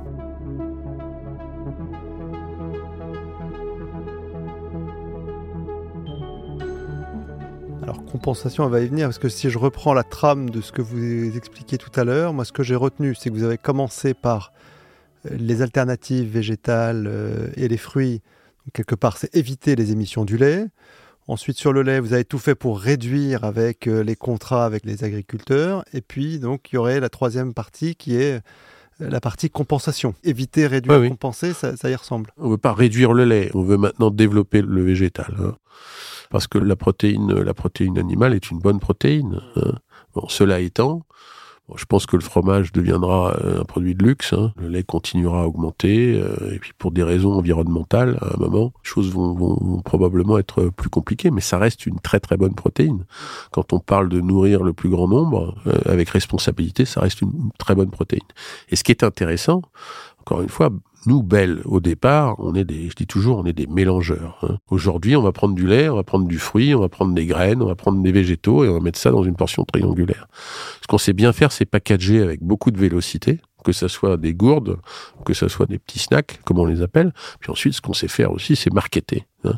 [7.83, 10.72] Alors, compensation, elle va y venir, parce que si je reprends la trame de ce
[10.72, 13.59] que vous expliquiez tout à l'heure, moi, ce que j'ai retenu, c'est que vous avez
[13.59, 14.55] commencé par
[15.31, 18.22] les alternatives végétales et les fruits
[18.73, 20.67] quelque part, c'est éviter les émissions du lait.
[21.27, 24.87] Ensuite, sur le lait, vous avez tout fait pour réduire avec euh, les contrats avec
[24.87, 25.85] les agriculteurs.
[25.93, 28.43] Et puis, donc, il y aurait la troisième partie qui est
[29.03, 30.15] euh, la partie compensation.
[30.25, 32.33] Éviter, réduire, compenser, ça, y ressemble.
[32.39, 35.37] On ne veut pas réduire le lait, on veut maintenant développer le végétal.
[35.39, 35.57] Hein.
[36.31, 39.41] Parce que la protéine, la protéine animale est une bonne protéine.
[39.57, 39.75] Hein.
[40.15, 41.05] Bon, cela étant,
[41.77, 44.33] je pense que le fromage deviendra euh, un produit de luxe.
[44.33, 44.53] Hein.
[44.57, 46.19] Le lait continuera à augmenter.
[46.19, 50.39] Euh, et puis pour des raisons environnementales, à un moment, les choses vont, vont, probablement
[50.39, 51.31] être plus compliquées.
[51.31, 53.05] Mais ça reste une très très bonne protéine.
[53.51, 57.51] Quand on parle de nourrir le plus grand nombre, euh, avec responsabilité, ça reste une
[57.59, 58.23] très bonne protéine.
[58.71, 59.63] Et ce qui est intéressant,
[60.21, 60.71] encore une fois,
[61.07, 64.39] nous, Belle, au départ, on est des, je dis toujours, on est des mélangeurs.
[64.43, 64.59] Hein.
[64.69, 67.27] Aujourd'hui, on va prendre du lait, on va prendre du fruit, on va prendre des
[67.27, 70.29] graines, on va prendre des végétaux et on va mettre ça dans une portion triangulaire.
[70.83, 74.35] Ce qu'on sait bien faire, c'est packager avec beaucoup de vélocité, que ce soit des
[74.35, 74.79] gourdes,
[75.25, 77.13] que ce soit des petits snacks, comme on les appelle.
[77.41, 79.25] Puis ensuite, ce qu'on sait faire aussi, c'est marketer.
[79.45, 79.55] Hein.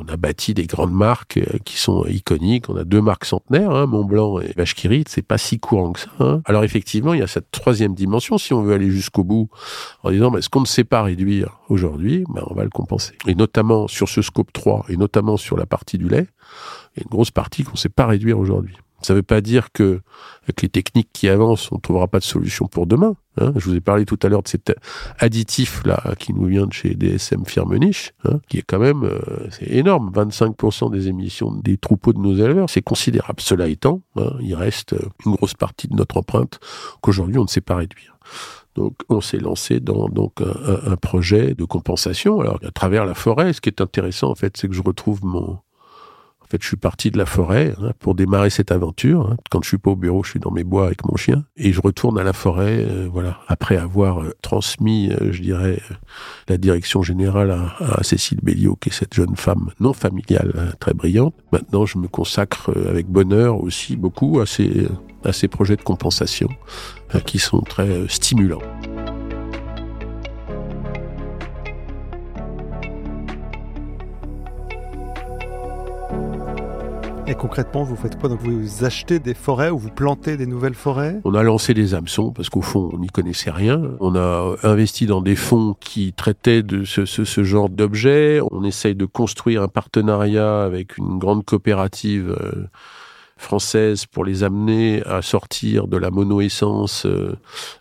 [0.00, 2.70] On a bâti des grandes marques euh, qui sont iconiques.
[2.70, 4.74] On a deux marques centenaires, hein, Mont Blanc et Vache
[5.06, 6.10] C'est pas si courant que ça.
[6.20, 6.40] Hein.
[6.46, 8.38] Alors effectivement, il y a cette troisième dimension.
[8.38, 9.50] Si on veut aller jusqu'au bout,
[10.02, 13.12] en disant, ce qu'on ne sait pas réduire aujourd'hui, ben, on va le compenser.
[13.26, 16.28] Et notamment sur ce scope 3, et notamment sur la partie du lait,
[16.96, 18.76] il y a une grosse partie qu'on ne sait pas réduire aujourd'hui.
[19.02, 20.00] Ça ne veut pas dire que
[20.44, 23.16] avec les techniques qui avancent, on ne trouvera pas de solution pour demain.
[23.38, 23.52] Hein.
[23.56, 24.72] Je vous ai parlé tout à l'heure de cet
[25.18, 29.18] additif là qui nous vient de chez DSM Firmenich, hein, qui est quand même euh,
[29.50, 33.40] c'est énorme, 25% des émissions des troupeaux de nos éleveurs, c'est considérable.
[33.40, 36.58] Cela étant, hein, il reste une grosse partie de notre empreinte
[37.00, 38.18] qu'aujourd'hui on ne sait pas réduire.
[38.76, 42.40] Donc, on s'est lancé dans donc un, un, projet de compensation.
[42.40, 45.24] Alors, à travers la forêt, ce qui est intéressant, en fait, c'est que je retrouve
[45.24, 45.58] mon,
[46.50, 49.30] fait, je suis parti de la forêt hein, pour démarrer cette aventure.
[49.30, 49.36] Hein.
[49.50, 51.72] Quand je suis pas au bureau, je suis dans mes bois avec mon chien et
[51.72, 52.84] je retourne à la forêt.
[52.88, 55.80] Euh, voilà, après avoir euh, transmis, euh, je dirais,
[56.48, 61.34] la direction générale à, Cécile Béliot, qui est cette jeune femme non familiale très brillante.
[61.52, 64.88] Maintenant, je me consacre avec bonheur aussi beaucoup à ces
[65.22, 66.48] à ces projets de compensation
[67.26, 68.62] qui sont très stimulants.
[77.30, 78.28] Et concrètement, vous faites quoi?
[78.28, 81.20] Donc vous achetez des forêts ou vous plantez des nouvelles forêts?
[81.24, 83.80] On a lancé des hameçons parce qu'au fond, on n'y connaissait rien.
[84.00, 88.40] On a investi dans des fonds qui traitaient de ce, ce, genre d'objets.
[88.50, 92.36] On essaye de construire un partenariat avec une grande coopérative.
[92.36, 92.66] Euh,
[93.36, 97.36] française pour les amener à sortir de la monoessence, euh,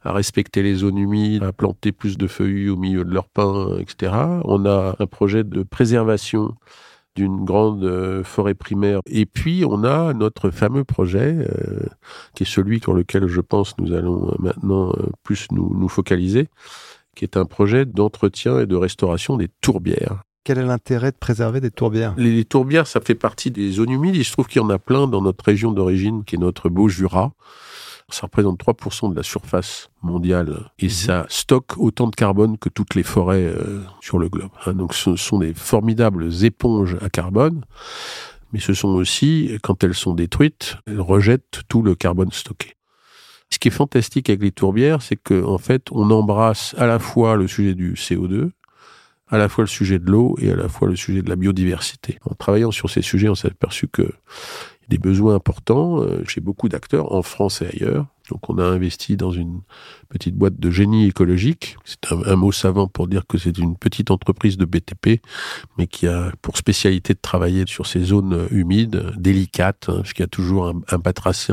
[0.06, 3.76] à respecter les zones humides, à planter plus de feuillus au milieu de leurs pins,
[3.78, 4.14] etc.
[4.46, 6.56] On a un projet de préservation
[7.15, 9.02] d'une grande euh, forêt primaire.
[9.08, 11.82] Et puis, on a notre fameux projet, euh,
[12.36, 14.93] qui est celui sur lequel je pense nous allons euh, maintenant
[15.24, 16.48] plus nous, nous focaliser,
[17.15, 20.24] qui est un projet d'entretien et de restauration des tourbières.
[20.43, 22.13] Quel est l'intérêt de préserver des tourbières?
[22.17, 24.15] Les, tourbières, ça fait partie des zones humides.
[24.15, 26.69] Il se trouve qu'il y en a plein dans notre région d'origine, qui est notre
[26.69, 27.34] beau Jura.
[28.12, 30.89] Ça représente 3% de la surface mondiale et mhm.
[30.89, 34.52] ça stocke autant de carbone que toutes les forêts euh, sur le globe.
[34.65, 34.74] Hein.
[34.74, 37.63] Donc ce sont des formidables éponges à carbone,
[38.52, 42.76] mais ce sont aussi, quand elles sont détruites, elles rejettent tout le carbone stocké.
[43.52, 47.00] Ce qui est fantastique avec les tourbières, c'est qu'en en fait, on embrasse à la
[47.00, 48.52] fois le sujet du CO2,
[49.28, 51.36] à la fois le sujet de l'eau et à la fois le sujet de la
[51.36, 52.17] biodiversité.
[52.26, 54.12] En travaillant sur ces sujets, on s'est aperçu que
[54.89, 58.08] des besoins importants euh, chez beaucoup d'acteurs en France et ailleurs.
[58.30, 59.62] Donc on a investi dans une
[60.10, 61.78] petite boîte de génie écologique.
[61.84, 65.21] C'est un, mot savant pour dire que c'est une petite entreprise de BTP,
[65.78, 70.23] mais qui a pour spécialité de travailler sur ces zones humides, délicates, hein, parce qu'il
[70.23, 71.02] y a toujours un, un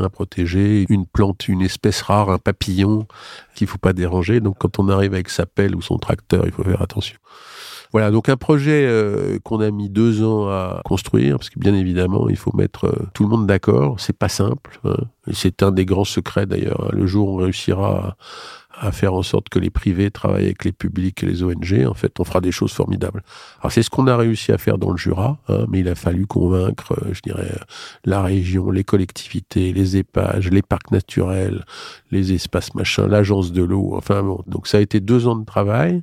[0.03, 3.07] à protéger, une plante, une espèce rare, un papillon
[3.55, 4.41] qu'il faut pas déranger.
[4.41, 7.17] Donc quand on arrive avec sa pelle ou son tracteur, il faut faire attention.
[7.93, 11.75] Voilà, donc un projet euh, qu'on a mis deux ans à construire, parce que bien
[11.75, 13.99] évidemment, il faut mettre euh, tout le monde d'accord.
[13.99, 14.81] C'est pas simple.
[14.85, 14.97] Hein.
[15.33, 16.91] C'est un des grands secrets d'ailleurs.
[16.93, 18.17] Le jour où on réussira
[18.79, 21.95] à, faire en sorte que les privés travaillent avec les publics et les ONG, en
[21.95, 23.23] fait, on fera des choses formidables.
[23.61, 25.95] Alors c'est ce qu'on a réussi à faire dans le Jura, hein, mais il a
[25.95, 27.51] fallu convaincre, euh, je dirais,
[28.05, 31.65] la région, les collectivités, les épages, les parcs naturels,
[32.11, 33.95] les espaces machins, l'agence de l'eau.
[33.97, 36.03] Enfin bon, donc ça a été deux ans de travail.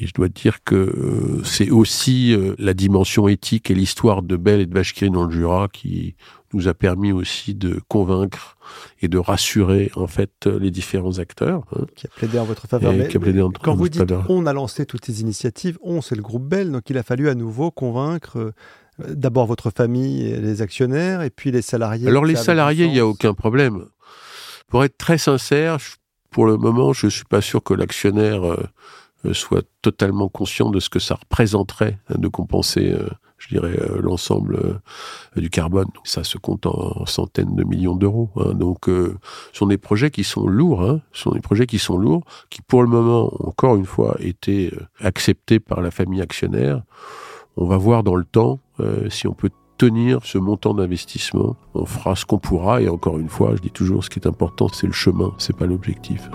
[0.00, 4.36] Et je dois dire que euh, c'est aussi euh, la dimension éthique et l'histoire de
[4.36, 6.14] Belle et de Vachequerie dans le Jura qui
[6.54, 8.56] nous a permis aussi de convaincre
[9.02, 11.64] et de rassurer en fait les différents acteurs.
[11.74, 11.86] Hein.
[11.96, 12.92] Qui a plaidé en votre faveur.
[12.92, 13.08] Mais,
[13.62, 16.88] quand vous dites on a lancé toutes ces initiatives, on c'est le groupe Belle, donc
[16.88, 18.52] il a fallu à nouveau convaincre euh,
[19.08, 22.08] d'abord votre famille et les actionnaires et puis les salariés.
[22.08, 23.84] Alors les salariés, il n'y a aucun problème.
[24.68, 25.78] Pour être très sincère,
[26.30, 28.62] pour le moment, je suis pas sûr que l'actionnaire euh,
[29.32, 34.80] soit totalement conscient de ce que ça représenterait de compenser, euh, je dirais, euh, l'ensemble
[35.36, 35.88] du carbone.
[36.04, 38.30] Ça se compte en centaines de millions d'euros.
[38.36, 38.54] Hein.
[38.54, 39.12] Donc, ce
[39.52, 40.82] sont des projets qui sont lourds.
[40.82, 41.00] Hein.
[41.12, 44.72] Ce sont des projets qui sont lourds, qui pour le moment, encore une fois, été
[45.00, 46.82] acceptés par la famille actionnaire.
[47.56, 48.60] On va voir dans le temps
[49.10, 51.56] si on peut tenir ce montant d'investissement.
[51.74, 52.82] On fera ce qu'on pourra.
[52.82, 55.56] Et encore une fois, je dis toujours, ce qui est important, c'est le chemin, c'est
[55.56, 56.28] pas l'objectif.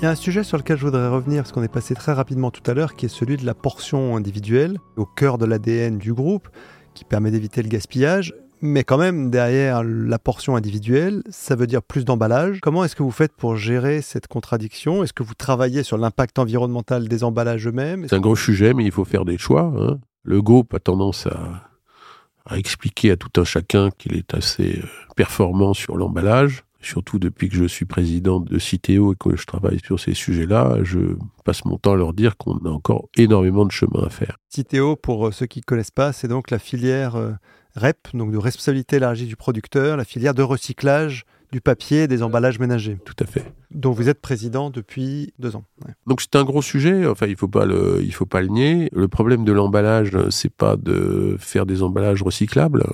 [0.00, 2.14] Il y a un sujet sur lequel je voudrais revenir, parce qu'on est passé très
[2.14, 5.98] rapidement tout à l'heure, qui est celui de la portion individuelle, au cœur de l'ADN
[5.98, 6.48] du groupe,
[6.94, 8.32] qui permet d'éviter le gaspillage.
[8.62, 12.60] Mais quand même, derrière la portion individuelle, ça veut dire plus d'emballage.
[12.62, 15.04] Comment est-ce que vous faites pour gérer cette contradiction?
[15.04, 18.06] Est-ce que vous travaillez sur l'impact environnemental des emballages eux-mêmes?
[18.08, 19.70] C'est un gros sujet, mais il faut faire des choix.
[19.76, 19.98] Hein.
[20.22, 25.74] Le groupe a tendance à, expliquer à tout un chacun qu'il est assez euh, performant
[25.74, 26.64] sur l'emballage.
[26.80, 30.78] Surtout depuis que je suis président de Citeo et que je travaille sur ces sujets-là,
[30.82, 30.98] je
[31.44, 34.36] passe mon temps à leur dire qu'on a encore énormément de chemin à faire.
[34.48, 37.32] Citeo, pour euh, ceux qui ne connaissent pas, c'est donc la filière euh,
[37.76, 42.22] REP, donc de responsabilité élargie du producteur, la filière de recyclage du papier et des
[42.22, 42.98] emballages ménagers.
[43.04, 43.44] Tout à fait.
[43.72, 45.64] Dont vous êtes président depuis deux ans.
[46.06, 47.06] Donc c'est un gros sujet.
[47.06, 48.88] Enfin, il faut pas le, il faut pas le nier.
[48.92, 52.86] Le problème de l'emballage, c'est pas de faire des emballages recyclables,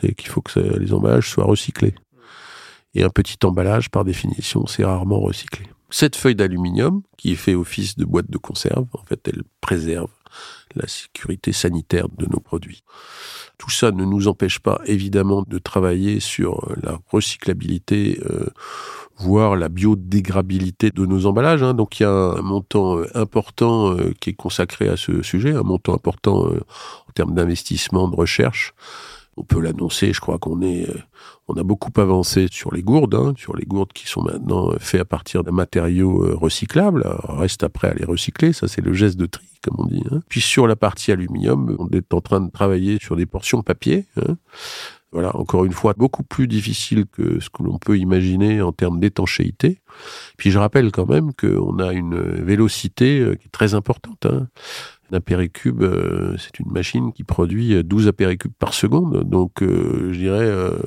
[0.00, 1.94] c'est qu'il faut que les emballages soient recyclés.
[2.94, 5.66] Et un petit emballage, par définition, c'est rarement recyclé.
[5.90, 10.10] Cette feuille d'aluminium, qui fait office de boîte de conserve, en fait, elle préserve
[10.74, 12.82] la sécurité sanitaire de nos produits.
[13.58, 18.46] Tout ça ne nous empêche pas évidemment de travailler sur euh, la recyclabilité, euh,
[19.18, 21.62] voire la biodégradabilité de nos emballages.
[21.62, 21.74] Hein.
[21.74, 25.62] Donc il y a un montant euh, important qui est consacré à ce sujet, un
[25.62, 28.74] montant important en termes d'investissement, de recherche
[29.36, 30.98] on peut l'annoncer, je crois qu'on est, euh,
[31.48, 35.00] on a beaucoup avancé sur les gourdes, hein, sur les gourdes qui sont maintenant faites
[35.00, 37.04] à partir d'un matériau euh, recyclable.
[37.28, 40.04] reste après à les recycler, ça c'est le geste de tri, comme on dit.
[40.10, 40.20] Hein.
[40.28, 44.06] Puis sur la partie aluminium, on est en train de travailler sur des portions papier.
[44.16, 44.36] Hein.
[45.12, 48.98] Voilà, encore une fois, beaucoup plus difficile que ce que l'on peut imaginer en termes
[48.98, 49.82] d'étanchéité.
[50.38, 54.24] Puis je rappelle quand même qu'on a une vélocité euh, qui est très importante.
[54.24, 54.48] Hein.
[55.12, 59.24] Un apéricube, euh, c'est une machine qui produit 12 apéricubes par seconde.
[59.28, 60.78] Donc, euh, je dirais, euh,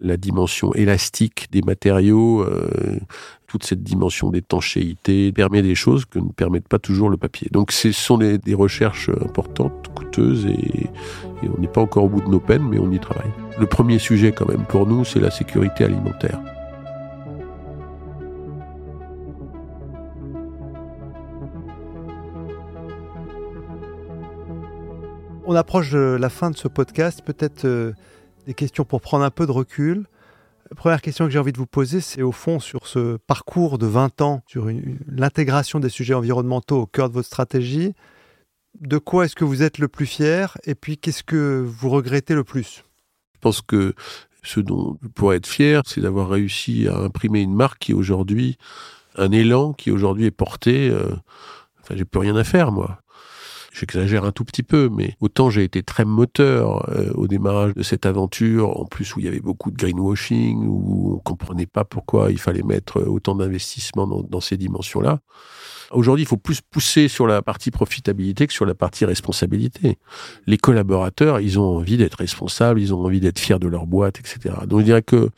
[0.00, 2.46] la dimension élastique des matériaux,
[3.46, 7.48] toute cette dimension d'étanchéité permet des choses que ne permettent pas toujours le papier.
[7.50, 10.90] Donc, ce sont des, recherches importantes, coûteuses, et
[11.42, 13.30] on n'est pas encore au bout de nos peines, mais on y travaille.
[13.58, 16.40] Le premier sujet, quand même, pour nous, c'est la sécurité alimentaire.
[25.48, 27.92] On approche de la fin de ce podcast, peut-être euh,
[28.48, 30.08] des questions pour prendre un peu de recul.
[30.74, 33.86] première question que j'ai envie de vous poser, c'est au fond sur ce parcours de
[33.86, 34.68] 20 ans, sur
[35.06, 37.94] l'intégration des sujets environnementaux au cœur de votre stratégie.
[38.80, 42.34] De quoi est-ce que vous êtes le plus fier et puis qu'est-ce que vous regrettez
[42.34, 42.82] le plus?
[43.34, 43.94] Je pense que
[44.42, 48.58] ce dont je pourrais être fier, c'est d'avoir réussi à imprimer une marque qui aujourd'hui,
[49.14, 50.90] un élan qui aujourd'hui est porté.
[50.90, 51.06] Euh,
[51.80, 52.98] enfin, j'ai plus rien à faire, moi
[53.78, 57.82] j'exagère un tout petit peu, mais autant j'ai été très moteur euh, au démarrage de
[57.82, 61.84] cette aventure, en plus où il y avait beaucoup de greenwashing, où on comprenait pas
[61.84, 65.20] pourquoi il fallait mettre autant d'investissement dans, dans, ces dimensions-là.
[65.92, 69.98] Aujourd'hui, il faut plus pousser sur la partie profitabilité que sur la partie responsabilité.
[70.46, 74.18] Les collaborateurs, ils ont envie d'être responsables, ils ont envie d'être fiers de leur boîte,
[74.18, 74.56] etc.
[74.66, 75.30] Donc je dirais que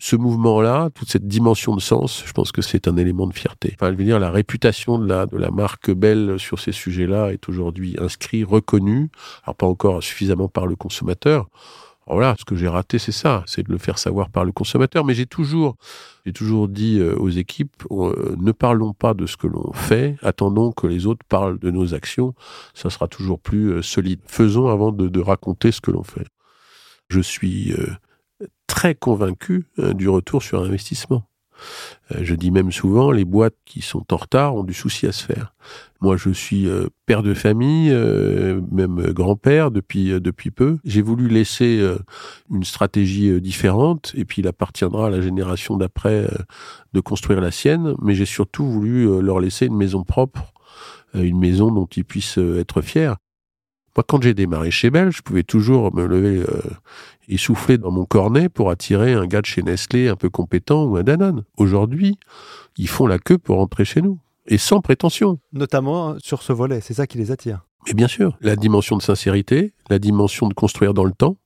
[0.00, 3.74] ce mouvement-là, toute cette dimension de sens, je pense que c'est un élément de fierté.
[3.74, 7.32] Enfin, je veux dire, la réputation de la, de la marque Belle sur ces sujets-là
[7.32, 9.10] est aujourd'hui inscrite, reconnue,
[9.42, 11.48] alors pas encore suffisamment par le consommateur.
[12.06, 15.04] voilà, ce que j'ai raté, c'est ça, c'est de le faire savoir par le consommateur.
[15.04, 15.76] Mais j'ai toujours,
[16.24, 20.16] j'ai toujours dit euh, aux équipes, euh, ne parlons pas de ce que l'on fait,
[20.22, 22.34] attendons que les autres parlent de nos actions.
[22.72, 24.20] Ça sera toujours plus euh, solide.
[24.26, 26.26] Faisons avant de, de raconter ce que l'on fait.
[27.08, 27.74] Je suis
[28.68, 31.24] très convaincu euh, du retour sur investissement.
[32.12, 35.12] Euh, je dis même souvent, les boîtes qui sont en retard ont du souci à
[35.12, 35.54] se faire.
[36.00, 37.90] Moi, je suis euh, père de famille,
[38.70, 40.78] même grand-père depuis depuis peu.
[40.84, 41.84] J'ai voulu laisser
[42.52, 46.28] une stratégie différente, et puis il appartiendra à la génération d'après
[46.92, 47.94] de construire la sienne.
[48.00, 50.52] Mais j'ai surtout voulu leur laisser une maison propre,
[51.14, 53.14] une maison dont ils puissent être fiers.
[53.98, 56.62] Moi, quand j'ai démarré chez Bell, je pouvais toujours me lever euh,
[57.26, 60.84] et souffler dans mon cornet pour attirer un gars de chez Nestlé un peu compétent
[60.84, 61.42] ou un Danone.
[61.56, 62.16] Aujourd'hui,
[62.76, 64.20] ils font la queue pour rentrer chez nous.
[64.46, 65.40] Et sans prétention.
[65.52, 67.66] Notamment sur ce volet, c'est ça qui les attire.
[67.88, 71.36] Mais bien sûr, la dimension de sincérité, la dimension de construire dans le temps,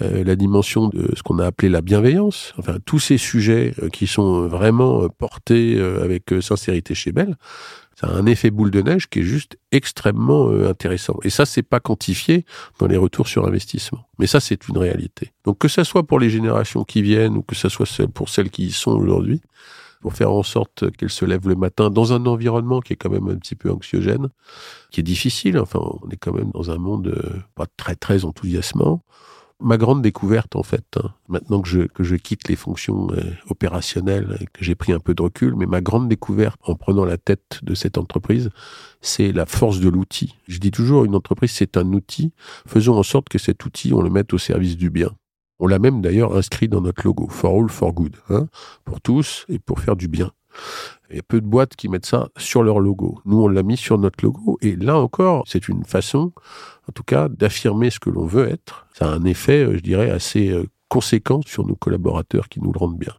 [0.00, 3.88] euh, la dimension de ce qu'on a appelé la bienveillance, enfin tous ces sujets euh,
[3.88, 7.36] qui sont vraiment portés avec sincérité chez Bell,
[8.00, 11.18] ça a un effet boule de neige qui est juste extrêmement euh, intéressant.
[11.22, 12.44] Et ça, c'est pas quantifié
[12.78, 14.06] dans les retours sur investissement.
[14.18, 15.32] Mais ça, c'est une réalité.
[15.44, 18.50] Donc que ça soit pour les générations qui viennent ou que ça soit pour celles
[18.50, 19.40] qui y sont aujourd'hui,
[20.00, 23.10] pour faire en sorte qu'elles se lèvent le matin dans un environnement qui est quand
[23.10, 24.28] même un petit peu anxiogène,
[24.90, 25.58] qui est difficile.
[25.58, 29.02] Enfin, on est quand même dans un monde euh, pas très très enthousiasmant
[29.60, 33.22] ma grande découverte en fait, hein, maintenant que je, que je quitte les fonctions euh,
[33.48, 37.04] opérationnelles et que j'ai pris un peu de recul, mais ma grande découverte en prenant
[37.04, 38.50] la tête de cette entreprise,
[39.00, 40.36] c'est la force de l'outil.
[40.48, 42.32] Je dis toujours, une entreprise c'est un outil,
[42.66, 45.10] faisons en sorte que cet outil, on le mette au service du bien.
[45.60, 48.48] On l'a même d'ailleurs inscrit dans notre logo, for all, for good, hein,
[48.84, 50.32] pour tous et pour faire du bien.
[51.14, 53.20] Il y a peu de boîtes qui mettent ça sur leur logo.
[53.24, 54.58] Nous, on l'a mis sur notre logo.
[54.62, 56.32] Et là encore, c'est une façon,
[56.88, 58.88] en tout cas, d'affirmer ce que l'on veut être.
[58.94, 62.72] Ça a un effet, euh, je dirais, assez euh, conséquent sur nos collaborateurs qui nous
[62.72, 63.12] le rendent bien.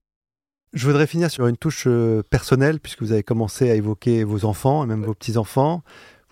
[0.74, 4.44] Je voudrais finir sur une touche euh, personnelle, puisque vous avez commencé à évoquer vos
[4.44, 5.82] enfants et même vos petits-enfants.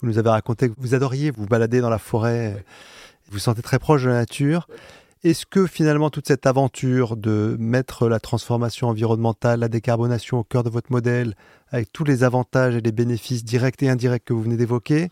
[0.01, 2.61] Vous nous avez raconté que vous adoriez vous balader dans la forêt,
[3.28, 4.68] vous vous sentez très proche de la nature.
[5.24, 10.63] Est-ce que finalement toute cette aventure de mettre la transformation environnementale, la décarbonation au cœur
[10.63, 11.36] de votre modèle,
[11.69, 15.07] avec tous les avantages et les bénéfices directs et indirects que vous venez d'évoquer,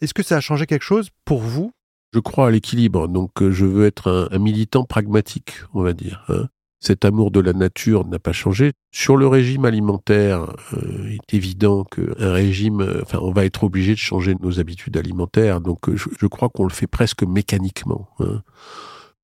[0.00, 1.70] est-ce que ça a changé quelque chose pour vous?
[2.12, 6.24] Je crois à l'équilibre, donc euh, je veux être un, militant pragmatique, on va dire.
[6.28, 6.48] Hein.
[6.80, 8.72] Cet amour de la nature n'a pas changé.
[8.90, 13.62] Sur le régime alimentaire, euh, il est évident qu'un régime, euh, enfin, on va être
[13.62, 15.60] obligé de changer nos habitudes alimentaires.
[15.60, 18.08] Donc, je, crois qu'on le fait presque mécaniquement.
[18.18, 18.42] Hein.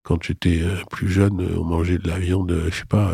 [0.02, 3.12] Quand j'étais euh, plus jeune, euh, on mangeait de la viande, euh, je sais pas,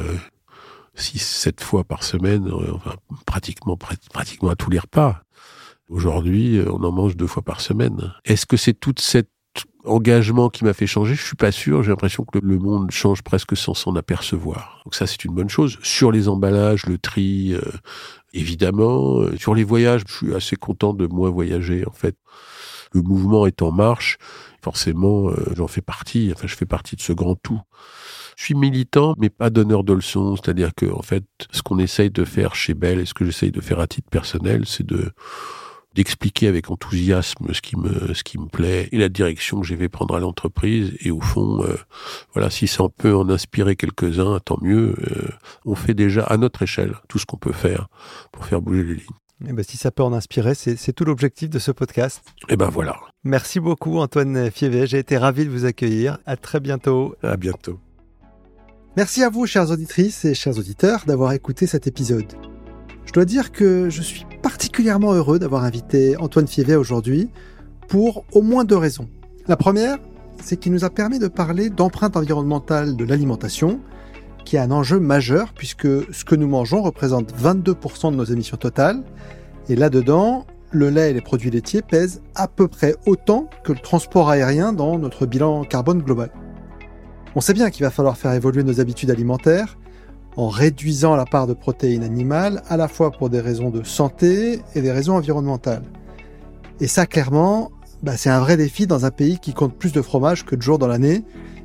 [0.94, 2.94] six, sept fois par semaine, enfin,
[3.26, 5.22] pratiquement, pratiquement à tous les repas.
[5.88, 8.12] Aujourd'hui, on en mange deux fois par semaine.
[8.24, 9.28] Est-ce que c'est tout cet
[9.84, 11.14] engagement qui m'a fait changer?
[11.14, 11.82] Je suis pas sûr.
[11.82, 14.80] J'ai l'impression que le monde change presque sans s'en apercevoir.
[14.84, 15.78] Donc ça, c'est une bonne chose.
[15.82, 17.54] Sur les emballages, le tri,
[18.32, 19.20] évidemment.
[19.38, 22.16] Sur les voyages, je suis assez content de moins voyager, en fait.
[22.92, 24.18] Le mouvement est en marche
[24.66, 26.32] forcément, euh, j'en fais partie.
[26.34, 27.60] Enfin, je fais partie de ce grand tout.
[28.36, 30.34] Je suis militant, mais pas donneur de leçons.
[30.34, 31.22] C'est-à-dire que, en fait,
[31.52, 34.10] ce qu'on essaye de faire chez Bell et ce que j'essaye de faire à titre
[34.10, 35.12] personnel, c'est de
[35.94, 39.74] d'expliquer avec enthousiasme ce qui me ce qui me plaît et la direction que je
[39.74, 41.74] vais prendre à l'entreprise et au fond euh,
[42.34, 45.30] voilà si ça peut en inspirer quelques-uns tant mieux euh,
[45.64, 47.88] on fait déjà à notre échelle tout ce qu'on peut faire
[48.30, 51.50] pour faire bouger les lignes eh ben, si ça peut en inspirer, c'est tout l'objectif
[51.50, 52.22] de ce podcast.
[52.48, 52.96] Et eh ben voilà.
[53.24, 56.18] Merci beaucoup Antoine Fievet, j'ai été ravi de vous accueillir.
[56.24, 57.14] À très bientôt.
[57.22, 57.78] À bientôt.
[58.96, 62.32] Merci à vous, chères auditrices et chers auditeurs, d'avoir écouté cet épisode.
[63.04, 67.28] Je dois dire que je suis particulièrement heureux d'avoir invité Antoine Fievet aujourd'hui
[67.88, 69.08] pour au moins deux raisons.
[69.48, 69.98] La première,
[70.42, 73.80] c'est qu'il nous a permis de parler d'empreinte environnementale de l'alimentation,
[74.46, 78.56] qui est un enjeu majeur puisque ce que nous mangeons représente 22% de nos émissions
[78.56, 79.02] totales.
[79.68, 83.78] Et là-dedans, le lait et les produits laitiers pèsent à peu près autant que le
[83.78, 86.30] transport aérien dans notre bilan carbone global.
[87.34, 89.76] On sait bien qu'il va falloir faire évoluer nos habitudes alimentaires
[90.36, 94.60] en réduisant la part de protéines animales à la fois pour des raisons de santé
[94.74, 95.82] et des raisons environnementales.
[96.78, 97.72] Et ça, clairement,
[98.02, 100.62] bah, c'est un vrai défi dans un pays qui compte plus de fromage que de
[100.62, 101.24] jours dans l'année,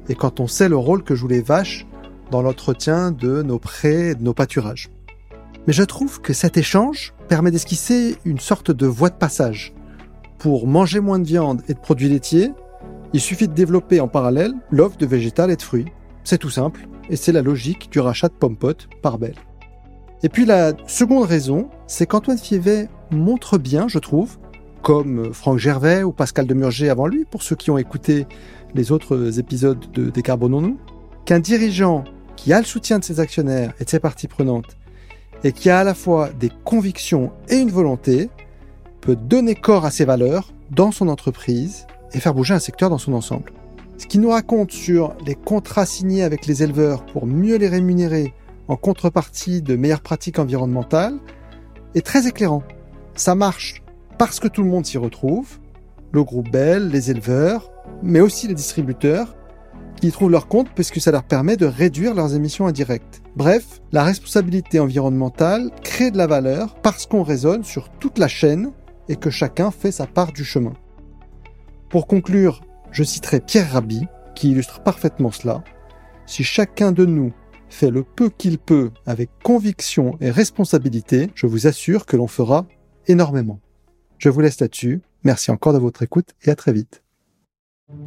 [0.09, 1.85] et quand on sait le rôle que jouent les vaches
[2.31, 4.89] dans l'entretien de nos prés et de nos pâturages.
[5.67, 9.73] Mais je trouve que cet échange permet d'esquisser une sorte de voie de passage.
[10.39, 12.51] Pour manger moins de viande et de produits laitiers,
[13.13, 15.85] il suffit de développer en parallèle l'offre de végétal et de fruits.
[16.23, 19.35] C'est tout simple, et c'est la logique du rachat de Pompot par Bell.
[20.23, 24.37] Et puis la seconde raison, c'est qu'Antoine Fievet montre bien, je trouve,
[24.81, 28.25] comme Franck Gervais ou Pascal Demurger avant lui, pour ceux qui ont écouté
[28.73, 30.77] les autres épisodes de Décarbonons-nous,
[31.25, 32.03] qu'un dirigeant
[32.35, 34.77] qui a le soutien de ses actionnaires et de ses parties prenantes,
[35.43, 38.29] et qui a à la fois des convictions et une volonté,
[39.01, 42.97] peut donner corps à ses valeurs dans son entreprise et faire bouger un secteur dans
[42.97, 43.51] son ensemble.
[43.97, 48.33] Ce qu'il nous raconte sur les contrats signés avec les éleveurs pour mieux les rémunérer
[48.67, 51.17] en contrepartie de meilleures pratiques environnementales
[51.93, 52.63] est très éclairant.
[53.15, 53.83] Ça marche
[54.17, 55.59] parce que tout le monde s'y retrouve,
[56.11, 57.71] le groupe Bell, les éleveurs,
[58.03, 59.35] mais aussi les distributeurs,
[60.01, 63.21] qui trouvent leur compte puisque ça leur permet de réduire leurs émissions indirectes.
[63.35, 68.71] Bref, la responsabilité environnementale crée de la valeur parce qu'on raisonne sur toute la chaîne
[69.07, 70.73] et que chacun fait sa part du chemin.
[71.89, 75.63] Pour conclure, je citerai Pierre Rabhi qui illustre parfaitement cela.
[76.25, 77.31] Si chacun de nous
[77.69, 82.65] fait le peu qu'il peut avec conviction et responsabilité, je vous assure que l'on fera
[83.07, 83.59] énormément.
[84.17, 85.01] Je vous laisse là-dessus.
[85.23, 87.03] Merci encore de votre écoute et à très vite.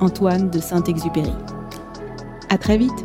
[0.00, 1.34] Antoine de Saint-Exupéry.
[2.48, 3.04] À très vite